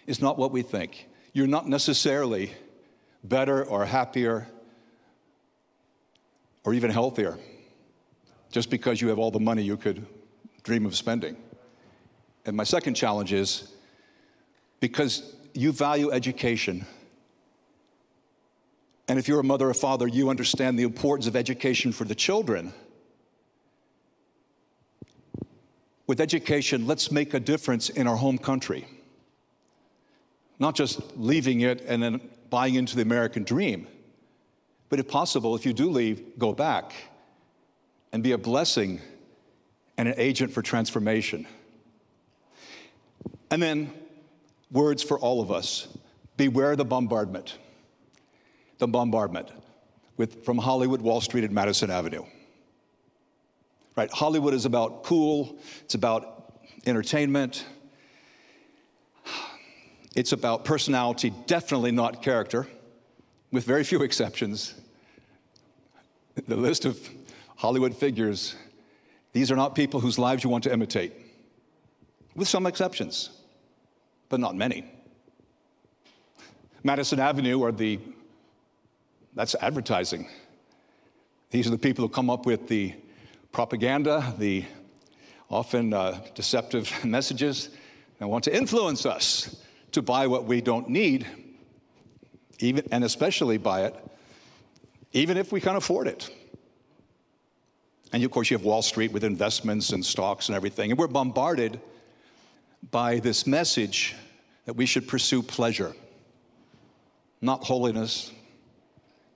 It's 0.06 0.20
not 0.20 0.36
what 0.36 0.52
we 0.52 0.60
think. 0.60 1.08
You're 1.32 1.46
not 1.46 1.66
necessarily 1.68 2.52
better 3.24 3.64
or 3.64 3.84
happier 3.84 4.46
or 6.64 6.74
even 6.74 6.90
healthier 6.90 7.38
just 8.50 8.70
because 8.70 9.00
you 9.00 9.08
have 9.08 9.18
all 9.18 9.30
the 9.30 9.40
money 9.40 9.62
you 9.62 9.76
could 9.76 10.04
dream 10.62 10.84
of 10.86 10.96
spending. 10.96 11.36
And 12.44 12.56
my 12.56 12.64
second 12.64 12.94
challenge 12.94 13.32
is 13.32 13.72
because 14.80 15.34
you 15.54 15.72
value 15.72 16.10
education. 16.10 16.84
And 19.08 19.18
if 19.18 19.28
you're 19.28 19.40
a 19.40 19.44
mother 19.44 19.68
or 19.68 19.74
father, 19.74 20.06
you 20.06 20.30
understand 20.30 20.78
the 20.78 20.82
importance 20.82 21.26
of 21.26 21.36
education 21.36 21.92
for 21.92 22.04
the 22.04 22.14
children. 22.14 22.72
with 26.10 26.20
education, 26.20 26.88
let's 26.88 27.12
make 27.12 27.34
a 27.34 27.38
difference 27.38 27.88
in 27.88 28.08
our 28.08 28.16
home 28.16 28.36
country. 28.36 28.84
Not 30.58 30.74
just 30.74 31.00
leaving 31.16 31.60
it 31.60 31.82
and 31.86 32.02
then 32.02 32.20
buying 32.50 32.74
into 32.74 32.96
the 32.96 33.02
American 33.02 33.44
dream, 33.44 33.86
but 34.88 34.98
if 34.98 35.08
possible, 35.08 35.54
if 35.54 35.64
you 35.64 35.72
do 35.72 35.88
leave, 35.88 36.38
go 36.38 36.52
back 36.52 36.92
and 38.12 38.22
be 38.22 38.32
a 38.32 38.38
blessing 38.38 39.00
and 39.96 40.08
an 40.08 40.14
agent 40.16 40.52
for 40.52 40.62
transformation. 40.62 41.46
And 43.50 43.62
then, 43.62 43.92
words 44.70 45.02
for 45.02 45.18
all 45.18 45.40
of 45.40 45.50
us 45.50 45.88
beware 46.36 46.76
the 46.76 46.84
bombardment. 46.84 47.58
The 48.78 48.88
bombardment 48.88 49.50
with, 50.16 50.44
from 50.44 50.58
Hollywood, 50.58 51.00
Wall 51.00 51.20
Street, 51.20 51.44
and 51.44 51.52
Madison 51.52 51.90
Avenue. 51.90 52.24
Right? 53.96 54.10
Hollywood 54.10 54.54
is 54.54 54.64
about 54.64 55.02
cool, 55.02 55.58
it's 55.82 55.94
about 55.94 56.54
entertainment, 56.86 57.64
it's 60.14 60.32
about 60.32 60.64
personality, 60.64 61.32
definitely 61.46 61.92
not 61.92 62.22
character, 62.22 62.66
with 63.52 63.64
very 63.64 63.84
few 63.84 64.02
exceptions. 64.02 64.74
The 66.48 66.56
list 66.56 66.84
of 66.84 66.98
Hollywood 67.56 67.96
figures, 67.96 68.56
these 69.32 69.52
are 69.52 69.56
not 69.56 69.74
people 69.74 70.00
whose 70.00 70.18
lives 70.18 70.42
you 70.42 70.50
want 70.50 70.64
to 70.64 70.72
imitate, 70.72 71.12
with 72.34 72.48
some 72.48 72.66
exceptions, 72.66 73.30
but 74.28 74.40
not 74.40 74.56
many. 74.56 74.84
Madison 76.82 77.20
Avenue 77.20 77.62
are 77.62 77.72
the, 77.72 78.00
that's 79.34 79.54
advertising. 79.60 80.28
These 81.50 81.66
are 81.66 81.70
the 81.70 81.78
people 81.78 82.04
who 82.04 82.08
come 82.08 82.30
up 82.30 82.46
with 82.46 82.68
the 82.68 82.94
propaganda, 83.52 84.34
the 84.38 84.64
often 85.50 85.92
uh, 85.92 86.20
deceptive 86.34 86.92
messages 87.04 87.70
that 88.18 88.28
want 88.28 88.44
to 88.44 88.56
influence 88.56 89.04
us 89.04 89.62
to 89.92 90.02
buy 90.02 90.26
what 90.26 90.44
we 90.44 90.60
don't 90.60 90.88
need, 90.88 91.26
even, 92.58 92.86
and 92.92 93.04
especially 93.04 93.58
buy 93.58 93.84
it, 93.84 93.94
even 95.12 95.36
if 95.36 95.52
we 95.52 95.60
can 95.60 95.76
afford 95.76 96.06
it. 96.06 96.30
And 98.12 98.24
of 98.24 98.30
course, 98.30 98.50
you 98.50 98.56
have 98.56 98.64
Wall 98.64 98.82
Street 98.82 99.12
with 99.12 99.24
investments 99.24 99.90
and 99.90 100.04
stocks 100.04 100.48
and 100.48 100.56
everything. 100.56 100.90
And 100.90 100.98
we're 100.98 101.06
bombarded 101.06 101.80
by 102.90 103.20
this 103.20 103.46
message 103.46 104.16
that 104.64 104.74
we 104.74 104.86
should 104.86 105.06
pursue 105.06 105.42
pleasure, 105.42 105.94
not 107.40 107.64
holiness. 107.64 108.32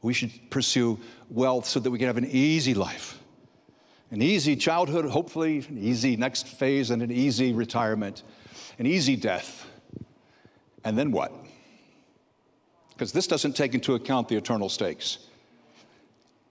We 0.02 0.12
should 0.12 0.32
pursue 0.50 0.98
wealth 1.30 1.66
so 1.66 1.80
that 1.80 1.90
we 1.90 1.98
can 1.98 2.08
have 2.08 2.16
an 2.16 2.28
easy 2.30 2.74
life, 2.74 3.18
an 4.10 4.22
easy 4.22 4.54
childhood, 4.56 5.06
hopefully, 5.06 5.64
an 5.68 5.78
easy 5.78 6.16
next 6.16 6.46
phase, 6.46 6.90
and 6.90 7.02
an 7.02 7.10
easy 7.10 7.52
retirement, 7.52 8.22
an 8.78 8.86
easy 8.86 9.16
death. 9.16 9.66
And 10.84 10.96
then 10.98 11.10
what? 11.10 11.32
Because 12.90 13.12
this 13.12 13.26
doesn't 13.26 13.56
take 13.56 13.74
into 13.74 13.94
account 13.94 14.28
the 14.28 14.36
eternal 14.36 14.68
stakes. 14.68 15.18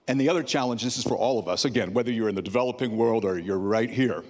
And 0.06 0.20
the 0.20 0.28
other 0.28 0.42
challenge, 0.42 0.82
this 0.82 0.98
is 0.98 1.04
for 1.04 1.16
all 1.16 1.38
of 1.38 1.48
us, 1.48 1.64
again, 1.64 1.94
whether 1.94 2.12
you're 2.12 2.28
in 2.28 2.34
the 2.34 2.42
developing 2.42 2.96
world 2.96 3.24
or 3.24 3.38
you're 3.38 3.58
right 3.58 3.88
here. 3.88 4.22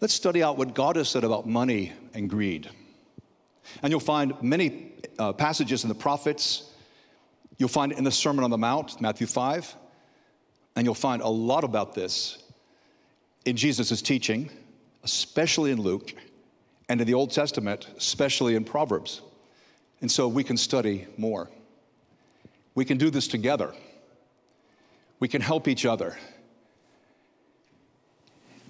Let's 0.00 0.14
study 0.14 0.42
out 0.42 0.56
what 0.56 0.74
God 0.74 0.96
has 0.96 1.08
said 1.08 1.24
about 1.24 1.46
money 1.46 1.92
and 2.14 2.30
greed. 2.30 2.70
And 3.82 3.90
you'll 3.90 4.00
find 4.00 4.40
many 4.40 4.92
uh, 5.18 5.32
passages 5.32 5.82
in 5.82 5.88
the 5.88 5.94
prophets. 5.94 6.70
You'll 7.58 7.68
find 7.68 7.92
it 7.92 7.98
in 7.98 8.04
the 8.04 8.12
Sermon 8.12 8.44
on 8.44 8.50
the 8.50 8.58
Mount, 8.58 9.00
Matthew 9.00 9.26
5. 9.26 9.74
And 10.76 10.84
you'll 10.84 10.94
find 10.94 11.22
a 11.22 11.28
lot 11.28 11.64
about 11.64 11.94
this 11.94 12.38
in 13.44 13.56
Jesus' 13.56 14.00
teaching, 14.00 14.48
especially 15.02 15.72
in 15.72 15.80
Luke, 15.80 16.14
and 16.90 17.00
in 17.00 17.06
the 17.06 17.14
Old 17.14 17.30
Testament, 17.30 17.86
especially 17.96 18.56
in 18.56 18.64
Proverbs. 18.64 19.20
And 20.00 20.10
so 20.10 20.26
we 20.26 20.42
can 20.42 20.56
study 20.56 21.06
more. 21.16 21.48
We 22.74 22.84
can 22.84 22.98
do 22.98 23.10
this 23.10 23.28
together. 23.28 23.72
We 25.20 25.28
can 25.28 25.40
help 25.40 25.68
each 25.68 25.86
other. 25.86 26.18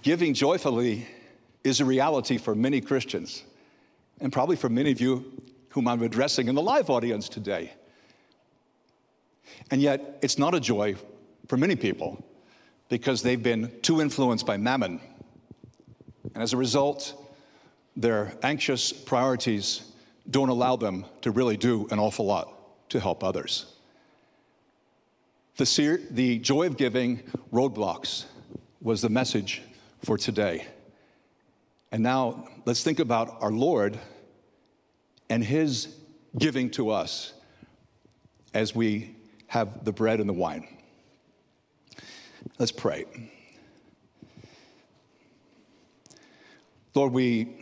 Giving 0.03 0.35
joyfully 0.35 1.09
is 1.65 1.81
a 1.81 1.87
reality 1.87 2.37
for 2.37 2.55
many 2.55 2.83
Christians, 2.83 3.43
and 4.21 4.31
probably 4.31 4.57
for 4.57 4.69
many 4.69 4.91
of 4.93 5.01
you 5.01 5.25
whom 5.71 5.89
I'm 5.89 6.03
addressing 6.03 6.49
in 6.49 6.55
the 6.55 6.63
live 6.63 6.91
audience 6.91 7.27
today. 7.27 7.73
And 9.71 9.81
yet, 9.81 10.19
it's 10.21 10.37
not 10.37 10.55
a 10.55 10.61
joy 10.61 10.95
for 11.49 11.57
many 11.57 11.75
people 11.75 12.23
because 12.91 13.23
they've 13.23 13.43
been 13.43 13.73
too 13.81 14.03
influenced 14.03 14.45
by 14.45 14.59
mammon. 14.59 15.01
And 16.35 16.43
as 16.43 16.53
a 16.53 16.59
result, 16.59 17.15
their 17.97 18.33
anxious 18.43 18.93
priorities 18.93 19.83
don't 20.29 20.49
allow 20.49 20.77
them 20.77 21.05
to 21.23 21.31
really 21.31 21.57
do 21.57 21.87
an 21.91 21.99
awful 21.99 22.27
lot 22.27 22.89
to 22.91 23.01
help 23.01 23.25
others. 23.25 23.67
The, 25.57 26.01
the 26.11 26.39
joy 26.39 26.67
of 26.67 26.77
giving 26.77 27.23
roadblocks 27.53 28.25
was 28.81 29.03
the 29.03 29.11
message 29.11 29.63
for 30.03 30.17
today. 30.17 30.67
And 31.93 32.03
now 32.03 32.49
let's 32.65 32.83
think 32.83 32.99
about 32.99 33.43
our 33.43 33.53
Lord 33.53 33.99
and 35.29 35.45
his 35.45 35.97
giving 36.39 36.71
to 36.71 36.91
us 36.91 37.33
as 38.55 38.75
we 38.75 39.15
have 39.49 39.85
the 39.85 39.93
bread 39.93 40.21
and 40.21 40.29
the 40.29 40.35
wine. 40.35 40.67
Let's 42.59 42.73
pray. 42.73 43.05
Lord, 46.95 47.13
we, 47.13 47.60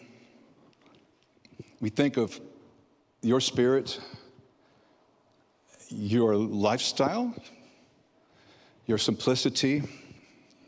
we 1.80 1.88
think 1.88 2.16
of 2.16 2.40
your 3.22 3.40
spirit, 3.40 4.00
your 5.88 6.34
lifestyle, 6.36 7.34
your 8.86 8.98
simplicity, 8.98 9.82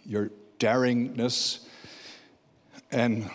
your 0.05 0.31
daringness, 0.59 1.67
and 2.93 3.31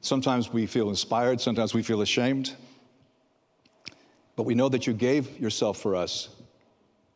sometimes 0.00 0.52
we 0.52 0.66
feel 0.66 0.88
inspired, 0.88 1.40
sometimes 1.40 1.74
we 1.74 1.82
feel 1.82 2.02
ashamed. 2.02 2.54
But 4.34 4.44
we 4.44 4.54
know 4.54 4.68
that 4.68 4.86
you 4.86 4.94
gave 4.94 5.38
yourself 5.38 5.78
for 5.78 5.94
us, 5.94 6.28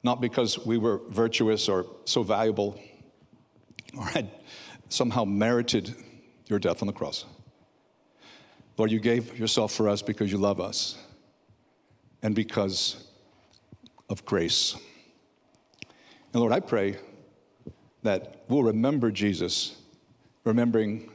not 0.03 0.21
because 0.21 0.59
we 0.65 0.79
were 0.79 1.01
virtuous 1.09 1.69
or 1.69 1.87
so 2.05 2.23
valuable 2.23 2.79
or 3.97 4.05
had 4.05 4.31
somehow 4.89 5.25
merited 5.25 5.95
your 6.47 6.59
death 6.59 6.83
on 6.83 6.87
the 6.87 6.93
cross. 6.93 7.25
Lord, 8.77 8.91
you 8.91 9.01
gave 9.01 9.39
yourself 9.39 9.73
for 9.73 9.89
us 9.89 10.03
because 10.03 10.31
you 10.31 10.37
love 10.37 10.61
us 10.61 10.99
and 12.23 12.35
because 12.35 13.07
of 14.11 14.25
grace. 14.27 14.77
And 16.33 16.41
Lord, 16.41 16.53
I 16.53 16.61
pray 16.61 16.97
that 18.03 18.45
we'll 18.49 18.63
remember 18.63 19.11
Jesus, 19.11 19.77
remembering 20.45 21.11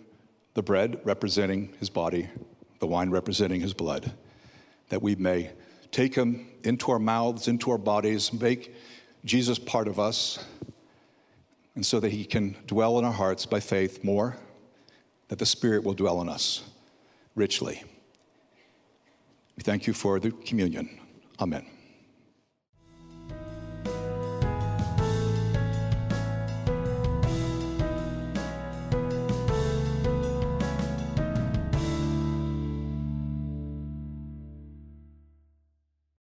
the 0.56 0.63
bread 0.63 1.00
representing 1.04 1.74
his 1.80 1.89
body, 1.89 2.30
the 2.80 2.88
wine 2.88 3.12
representing 3.12 3.62
his 3.62 3.74
blood, 3.74 4.12
that 4.89 5.02
we 5.02 5.15
may 5.15 5.52
take 5.91 6.15
him 6.15 6.47
into 6.63 6.91
our 6.91 7.00
mouths, 7.00 7.47
into 7.47 7.69
our 7.69 7.78
bodies, 7.78 8.34
make 8.34 8.74
Jesus 9.24 9.60
part 9.60 9.88
of 9.88 10.00
us, 10.00 10.43
and 11.76 11.86
so 11.86 12.00
that 12.00 12.12
he 12.12 12.26
can 12.26 12.58
dwell 12.65 12.97
in 12.97 13.06
our 13.06 13.12
hearts 13.13 13.45
by 13.45 13.60
faith 13.60 14.04
more, 14.04 14.36
that 15.28 15.38
the 15.38 15.45
Spirit 15.45 15.84
will 15.84 15.93
dwell 15.93 16.21
in 16.21 16.28
us 16.28 16.63
richly. 17.41 17.84
We 19.58 19.63
thank 19.63 19.88
you 19.88 19.93
for 19.93 20.19
the 20.19 20.32
communion. 20.47 20.88
Amen. 21.39 21.65